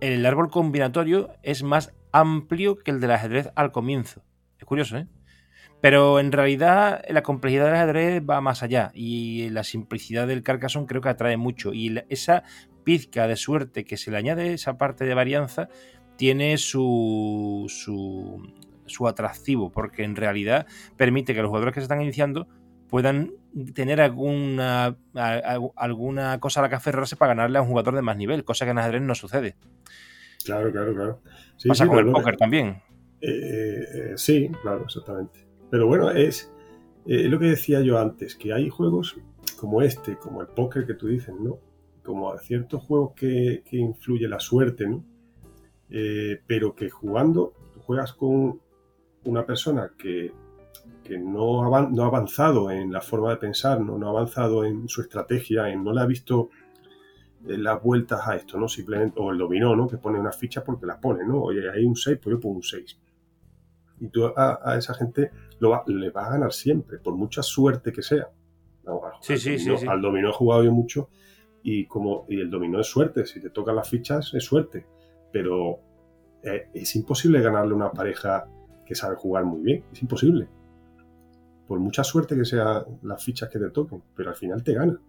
[0.00, 4.22] el árbol combinatorio es más amplio que el del ajedrez al comienzo.
[4.62, 5.08] Es curioso, ¿eh?
[5.80, 10.86] Pero en realidad la complejidad del ajedrez va más allá y la simplicidad del Carcassonne
[10.86, 11.74] creo que atrae mucho.
[11.74, 12.44] Y esa
[12.84, 15.68] pizca de suerte que se le añade esa parte de varianza
[16.14, 17.66] tiene su,
[18.86, 22.46] su, atractivo, porque en realidad permite que los jugadores que se están iniciando
[22.88, 23.32] puedan
[23.74, 24.96] tener alguna,
[25.74, 28.64] alguna cosa a la que aferrarse para ganarle a un jugador de más nivel, cosa
[28.64, 29.56] que en ajedrez no sucede.
[30.44, 31.20] Claro, claro, claro.
[31.66, 32.80] Pasa con el póker también.
[33.22, 35.46] Eh, eh, sí, claro, exactamente.
[35.70, 36.52] Pero bueno, es
[37.06, 39.16] eh, lo que decía yo antes, que hay juegos
[39.58, 41.58] como este, como el póker que tú dices, ¿no?
[42.04, 45.04] como ciertos juegos que, influye la suerte, ¿no?
[45.88, 47.52] Eh, pero que jugando,
[47.86, 48.60] juegas con
[49.24, 50.32] una persona que,
[51.20, 53.98] no, ha, avanzado en la forma de pensar, ¿no?
[53.98, 56.50] no ha avanzado en su estrategia, en, no le ha visto
[57.44, 58.68] las vueltas a esto, ¿no?
[58.68, 59.88] Simplemente, o el dominó, ¿no?
[59.88, 61.42] Que pone una ficha porque la pone, ¿no?
[61.42, 62.98] Oye, hay un 6, pues yo pongo un 6.
[64.02, 65.30] Y tú a, esa gente
[65.60, 68.28] lo le va a ganar siempre, por mucha suerte que sea.
[69.20, 71.08] sí, sí, sí, al dominó he jugado yo mucho
[71.62, 74.84] y como y el dominó es suerte, si te tocan las fichas es suerte,
[75.32, 75.78] pero
[76.42, 78.48] eh, es imposible ganarle a una pareja
[78.84, 80.48] que sabe jugar muy bien, es imposible.
[81.68, 85.00] Por mucha suerte que sean las fichas que te toquen, pero al final te gana.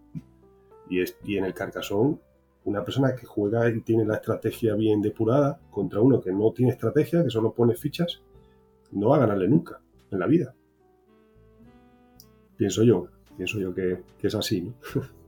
[0.88, 2.20] Y, es, y en el carcasón,
[2.62, 6.70] una persona que juega y tiene la estrategia bien depurada contra uno que no tiene
[6.70, 8.22] estrategia, que solo pone fichas,
[8.92, 9.80] no va a ganarle nunca
[10.10, 10.54] en la vida.
[12.56, 14.74] Pienso yo, pienso yo que, es así, ¿no?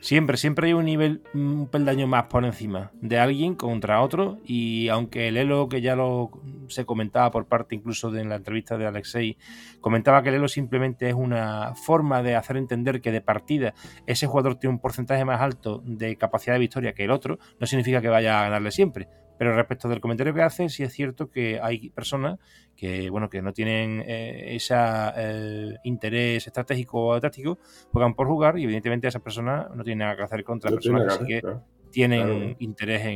[0.00, 4.38] Siempre, siempre hay un nivel, un peldaño más por encima de alguien contra otro.
[4.44, 6.30] Y aunque el Elo, que ya lo
[6.68, 9.36] se comentaba por parte incluso de la entrevista de Alexei,
[9.80, 13.74] comentaba que el Elo simplemente es una forma de hacer entender que de partida
[14.06, 17.66] ese jugador tiene un porcentaje más alto de capacidad de victoria que el otro, no
[17.66, 19.08] significa que vaya a ganarle siempre.
[19.38, 22.38] Pero respecto del comentario que hace, sí es cierto que hay personas
[22.76, 27.58] que, bueno, que no tienen eh, ese eh, interés estratégico o táctico,
[27.92, 31.42] juegan por jugar y evidentemente esas personas no tienen nada que hacer contra personas que
[31.90, 33.06] tienen interés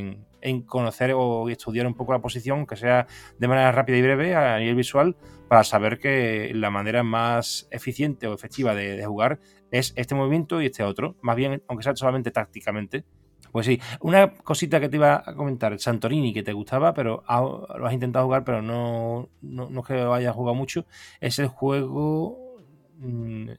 [0.41, 3.05] en, conocer o estudiar un poco la posición, que sea
[3.37, 5.15] de manera rápida y breve a nivel visual,
[5.47, 9.39] para saber que la manera más eficiente o efectiva de jugar
[9.71, 13.05] es este movimiento y este otro, más bien, aunque sea solamente tácticamente
[13.51, 17.87] pues sí, una cosita que te iba a comentar, Santorini, que te gustaba, pero lo
[17.87, 20.85] has intentado jugar, pero no, no, es que lo hayas jugado mucho,
[21.19, 22.57] es el juego
[22.97, 23.49] mm,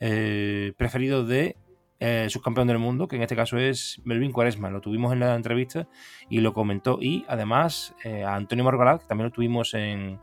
[0.00, 1.56] eh, preferido de
[1.98, 4.70] eh, subcampeón del mundo, que en este caso es Melvin Cuaresma.
[4.70, 5.86] Lo tuvimos en la entrevista
[6.30, 6.98] y lo comentó.
[7.00, 10.18] Y además eh, a Antonio Margolad, que también lo tuvimos en,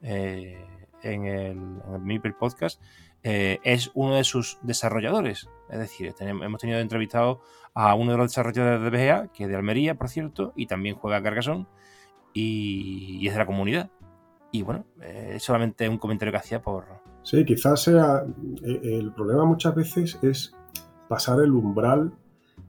[0.00, 1.58] en el,
[1.94, 2.80] en Podcast,
[3.22, 5.48] es uno de sus desarrolladores.
[5.68, 7.42] Es decir, hemos tenido entrevistado
[7.74, 10.96] a uno de los desarrolladores de BGA, que es de Almería, por cierto, y también
[10.96, 11.66] juega a Carcassonne
[12.32, 13.90] y, es de la comunidad.
[14.52, 16.86] Y bueno, eh, es solamente un comentario que hacía por...
[17.22, 18.24] Sí, quizás sea...
[18.64, 20.54] Eh, el problema muchas veces es
[21.08, 22.12] pasar el umbral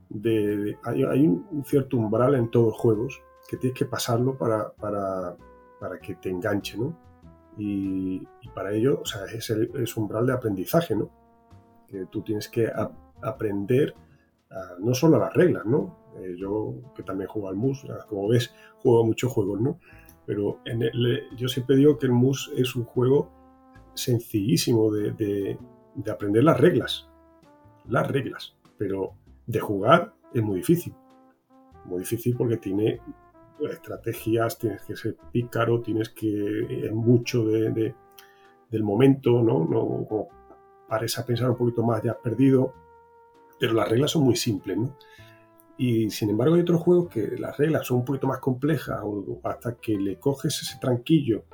[0.10, 0.78] de...
[0.84, 5.36] hay, un cierto umbral en todos los juegos que tienes que pasarlo para, para,
[5.80, 6.96] para que te enganche, ¿no?
[7.58, 8.26] Y,
[8.56, 11.10] para ello, o sea, es el es umbral de aprendizaje, ¿no?
[11.88, 12.72] Que tú tienes que
[13.22, 13.96] aprender
[14.80, 15.98] no solo a las reglas, ¿no?
[16.18, 19.80] Eh, yo que también juego al MUS, como ves, juego muchos juegos, ¿no?
[20.26, 20.82] Pero en
[21.38, 23.32] yo siempre digo que el MUS es un juego
[23.94, 25.58] sencillísimo de,
[26.10, 27.10] aprender las reglas.
[27.88, 28.56] Las reglas.
[28.78, 29.14] Pero
[29.48, 30.94] de jugar es muy difícil.
[31.86, 33.00] Muy difícil porque tiene
[33.70, 37.94] estrategias, tienes que ser pícaro, tienes que es mucho de,
[38.70, 39.66] del momento, ¿no?
[39.66, 40.28] no como
[40.90, 42.74] a pensar un poquito más, ya has perdido.
[43.60, 44.98] Pero las reglas son muy simples, ¿no?
[45.78, 49.00] Y sin embargo hay otros juegos que las reglas son un poquito más complejas
[49.44, 51.46] hasta que le coges ese tranquillo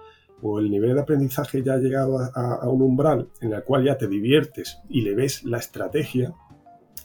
[0.41, 3.97] o el nivel de aprendizaje ya ha llegado a, un umbral en el cual ya
[3.97, 6.33] te diviertes y le ves la estrategia,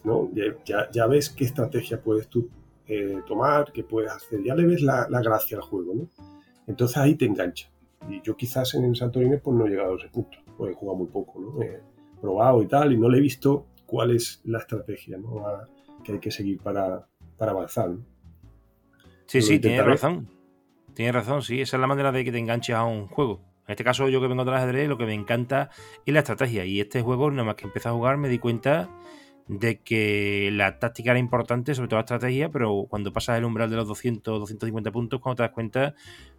[0.05, 0.31] ¿no?
[0.65, 2.51] ya, ya, ves qué estrategia puedes tú
[2.87, 5.95] eh, tomar, qué puedes hacer, ya le ves la, gracia al juego.
[5.95, 6.09] ¿no?
[6.67, 7.69] Entonces ahí te engancha.
[8.09, 10.77] Y yo quizás en el Santorini pues no he llegado a ese punto, porque he
[10.77, 11.63] jugado muy poco, ¿no?
[11.63, 11.81] he
[12.21, 15.45] probado y tal y no le he visto cuál es la estrategia ¿no?
[16.03, 17.07] que hay que seguir para,
[17.37, 17.91] para avanzar.
[19.27, 20.29] Sí, sí, tienes razón.
[20.95, 21.61] Tienes razón, sí.
[21.61, 23.41] Esa es la manera de que te enganches a un juego.
[23.67, 25.71] En este caso, yo que vengo del ajedrez, lo que me encanta
[26.05, 26.65] es la estrategia.
[26.65, 28.91] Y este juego, nada más que empecé a jugar, me di cuenta
[29.49, 33.71] de que la táctica era importante, sobre todo la estrategia, pero cuando pasas el umbral
[33.71, 35.95] de los 200, 250 puntos, cuando te das cuenta,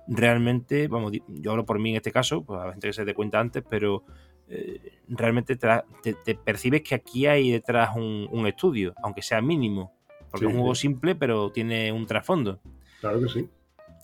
[0.08, 3.14] realmente, vamos, yo hablo por mí en este caso, pues a gente que se dé
[3.14, 4.04] cuenta antes, pero
[4.48, 9.94] eh, realmente te, percibes que aquí hay detrás un estudio, aunque sea mínimo.
[10.34, 12.60] Porque es un juego simple, pero tiene un trasfondo.
[13.02, 13.48] Claro que sí.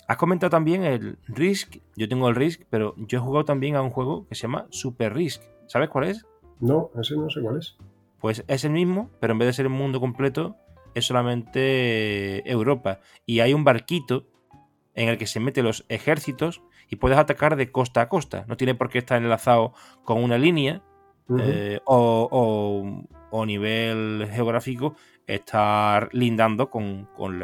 [0.07, 1.77] Has comentado también el Risk.
[1.95, 4.67] Yo tengo el Risk, pero yo he jugado también a un juego que se llama
[4.69, 5.41] Super Risk.
[5.65, 6.23] ¿Sabes cuál es?
[6.59, 7.77] No, ese no sé cuál es.
[8.19, 10.57] Pues es el mismo, pero en vez de ser un mundo completo,
[10.93, 12.99] es solamente Europa.
[13.25, 14.27] Y hay un barquito
[14.95, 18.45] en el que se meten los ejércitos y puedes atacar de costa a costa.
[18.47, 20.83] No tiene por qué estar enlazado con una línea
[21.39, 24.95] eh, o, o, nivel geográfico
[25.27, 27.43] estar lindando con, el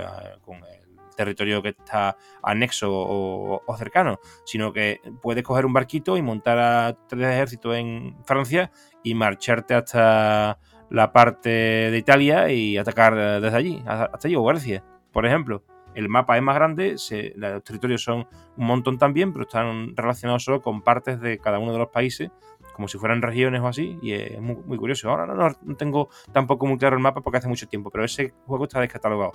[1.15, 6.97] territorio que está anexo o, cercano, sino que puedes coger un barquito y montar a
[7.07, 8.71] tres ejércitos en Francia
[9.06, 14.84] y marcharte hasta la parte de Italia y atacar desde allí, hasta allí, o Grecia,
[15.14, 15.64] por ejemplo.
[15.93, 16.95] El mapa es más grande,
[17.36, 18.28] los territorios son
[18.58, 22.32] un montón también, pero están relacionados solo con partes de cada uno de los países
[22.76, 25.10] como si fueran regiones o así, y es muy, curioso.
[25.10, 28.66] Ahora no, tengo tampoco muy claro el mapa porque hace mucho tiempo, pero ese juego
[28.66, 29.32] está descatalogado.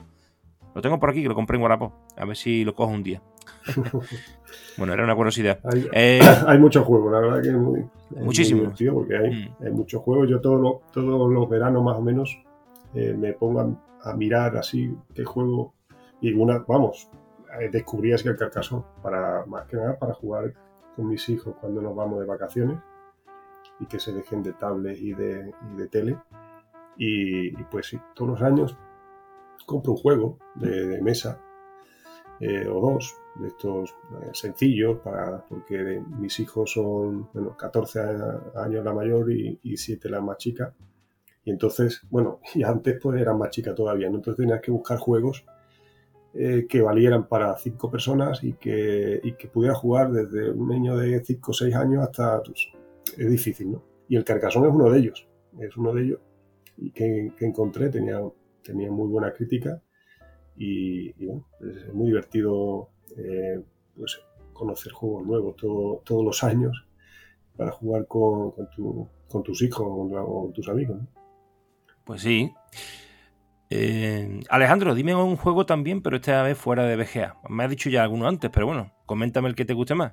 [0.74, 1.92] Lo tengo por aquí, que lo compré en Guarapo.
[2.16, 3.22] A ver si lo cojo un día.
[4.78, 5.60] bueno, era una curiosidad.
[5.64, 6.20] Hay, eh,
[6.58, 7.84] muchos juegos, la verdad que es muy,
[8.16, 8.60] muchísimo.
[8.62, 9.64] divertido porque mm.
[9.64, 10.28] hay, muchos juegos.
[10.28, 12.42] Yo todos todos los veranos más o menos
[12.94, 15.74] eh, me pongo a, mirar así qué juego.
[16.20, 17.08] Y una, vamos,
[17.60, 20.52] eh, descubrí así el carcaso para más que nada para jugar
[20.94, 22.78] con mis hijos cuando nos vamos de vacaciones
[23.80, 25.52] y que se dejen de tablet y de,
[25.90, 26.18] tele.
[26.96, 28.76] Y, pues sí, todos los años
[29.66, 31.40] compro un juego de, mesa
[32.40, 38.00] eh, o dos de estos eh, sencillos para, porque mis hijos son bueno, 14
[38.56, 40.74] años la mayor y, y 7 la más chica.
[41.44, 45.44] Y entonces, bueno, y antes pues eran más chicas todavía, entonces tenías que buscar juegos
[46.32, 50.96] eh, que valieran para cinco personas y que, y que pudiera jugar desde un niño
[50.96, 52.68] de 5 o 6 años hasta pues,
[53.18, 53.82] es difícil, ¿no?
[54.08, 55.26] Y el Carcasón es uno de ellos,
[55.58, 56.20] es uno de ellos
[56.76, 58.20] y que, encontré, tenía,
[58.70, 59.82] tenía muy buena crítica
[60.56, 63.60] y, bueno, es muy divertido eh,
[63.96, 64.20] pues,
[64.52, 66.86] conocer juegos nuevos todos los años
[67.56, 68.52] para jugar con,
[69.28, 70.98] con, tus hijos o con, tus amigos.
[70.98, 71.08] ¿no?
[72.04, 72.52] Pues sí.
[73.70, 77.40] Eh, Alejandro, dime un juego también, pero esta vez fuera de BGA.
[77.48, 80.12] Me has dicho ya alguno antes, pero bueno, coméntame el que te guste más.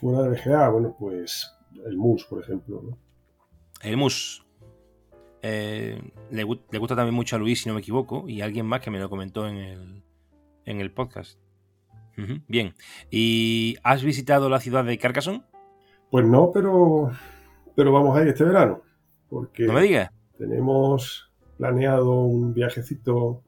[0.00, 1.52] Fuera de BGA, bueno, pues
[1.84, 2.96] el MUS, por ejemplo.
[3.82, 4.45] El MUS.
[5.42, 8.90] Eh, le, gusta también mucho a Luis, si no me equivoco, y alguien más que
[8.90, 10.02] me lo comentó en el,
[10.64, 11.38] en el podcast.
[12.48, 12.74] bien.
[13.10, 15.42] ¿Y has visitado la ciudad de Carcassonne?
[16.10, 17.10] Pues no, pero,
[17.74, 18.82] pero vamos a ir este verano.
[19.28, 20.10] Porque no me digas.
[20.38, 23.42] Tenemos planeado un viajecito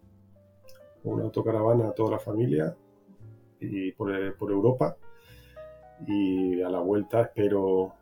[1.03, 2.77] con una autocaravana a toda la familia
[3.61, 4.97] y por, por Europa.
[6.07, 7.95] Y a la vuelta espero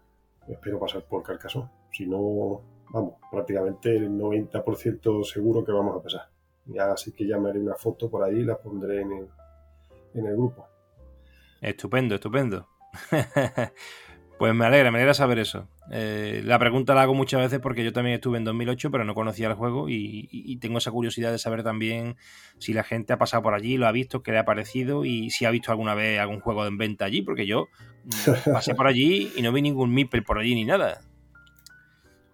[0.48, 1.70] espero pasar por Carcassonne.
[1.92, 6.28] Si no, vamos, prácticamente el 90% seguro que vamos a pasar.
[6.66, 9.28] Ya, así que ya me haré una foto por ahí y la pondré en el,
[10.14, 10.66] en el grupo.
[11.60, 12.68] Estupendo, estupendo.
[14.38, 15.66] Pues me alegra, me alegra saber eso.
[15.90, 19.14] Eh, la pregunta la hago muchas veces porque yo también estuve en 2008, pero no
[19.14, 22.16] conocía el juego y, tengo esa curiosidad de saber también
[22.58, 25.30] si la gente ha pasado por allí, lo ha visto, qué le ha parecido y
[25.30, 27.68] si ha visto alguna vez algún juego en venta allí, porque yo
[28.52, 31.00] pasé por allí y no vi ningún Mipel por allí ni nada.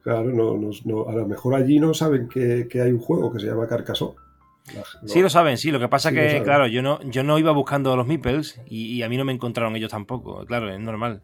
[0.02, 3.68] Claro, no, a lo mejor allí no saben que, hay un juego que se llama
[3.68, 4.16] Carcassonne.
[5.06, 5.70] Sí lo saben, sí.
[5.70, 9.02] Lo que pasa es que, claro, yo no, yo no iba buscando los Meeples y,
[9.02, 10.44] a mí no me encontraron ellos tampoco.
[10.46, 11.22] Claro, es normal.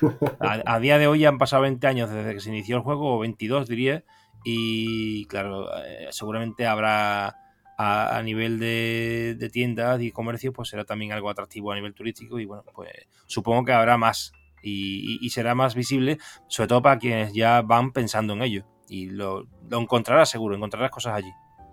[0.40, 3.18] A, día de hoy han pasado 20 años desde que se inició el juego, o
[3.18, 4.04] 22 diría,
[4.44, 7.36] y claro, eh, seguramente habrá
[7.76, 12.44] a, nivel de, tiendas y comercios, pues será también algo atractivo a nivel turístico y
[12.44, 12.90] bueno, pues
[13.26, 18.32] supongo que habrá más y, será más visible, sobre todo para quienes ya van pensando
[18.32, 21.30] en ello y lo, lo encontrarás seguro, encontrarás cosas allí.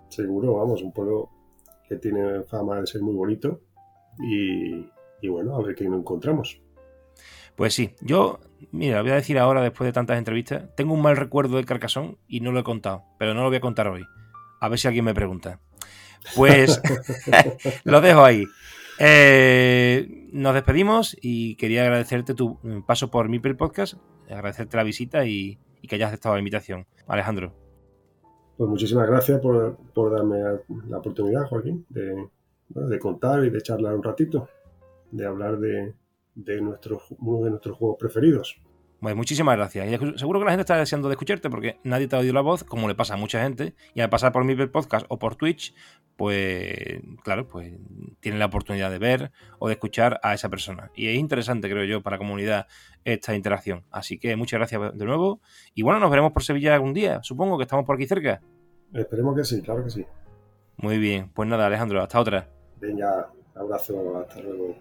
[0.08, 1.30] Seguro, vamos, un pueblo
[1.88, 3.60] que tiene fama de ser muy bonito
[4.20, 4.86] y,
[5.20, 6.60] y bueno, a ver qué nos encontramos.
[7.56, 8.38] Pues sí, yo,
[8.70, 12.18] mira, voy a decir ahora, después de tantas entrevistas, tengo un mal recuerdo de Carcasón
[12.28, 14.04] y no lo he contado, pero no lo voy a contar hoy.
[14.60, 15.58] A ver si alguien me pregunta.
[16.36, 16.80] Pues
[17.84, 18.44] lo dejo ahí.
[18.98, 23.94] Eh, nos despedimos y quería agradecerte tu paso por mi podcast,
[24.28, 26.86] agradecerte la visita y, que hayas aceptado la invitación.
[27.06, 27.54] Alejandro.
[28.56, 29.78] Pues muchísimas gracias por,
[30.10, 30.38] darme
[30.88, 32.28] la oportunidad, Joaquín, de,
[32.68, 34.48] de contar y de charlar un ratito,
[35.10, 35.94] de hablar de,
[36.34, 38.60] de nuestro, uno de nuestros juegos preferidos.
[39.00, 39.86] Pues muchísimas gracias.
[39.86, 42.40] Y seguro que la gente está deseando de escucharte porque nadie te ha oído la
[42.40, 43.74] voz, como le pasa a mucha gente.
[43.94, 45.72] Y al pasar por mi podcast o por Twitch,
[46.16, 47.72] pues claro, pues
[48.18, 49.30] tienen la oportunidad de ver
[49.60, 50.90] o de escuchar a esa persona.
[50.96, 52.66] Y es interesante, creo yo, para la comunidad
[53.04, 53.84] esta interacción.
[53.92, 55.40] Así que muchas gracias de nuevo.
[55.74, 57.22] Y bueno, nos veremos por Sevilla algún día.
[57.22, 58.40] Supongo que estamos por aquí cerca.
[58.92, 60.04] Esperemos que sí, claro que sí.
[60.76, 61.30] Muy bien.
[61.32, 62.48] Pues nada, Alejandro, hasta otra.
[62.80, 64.76] Venga, abrazo, hasta luego.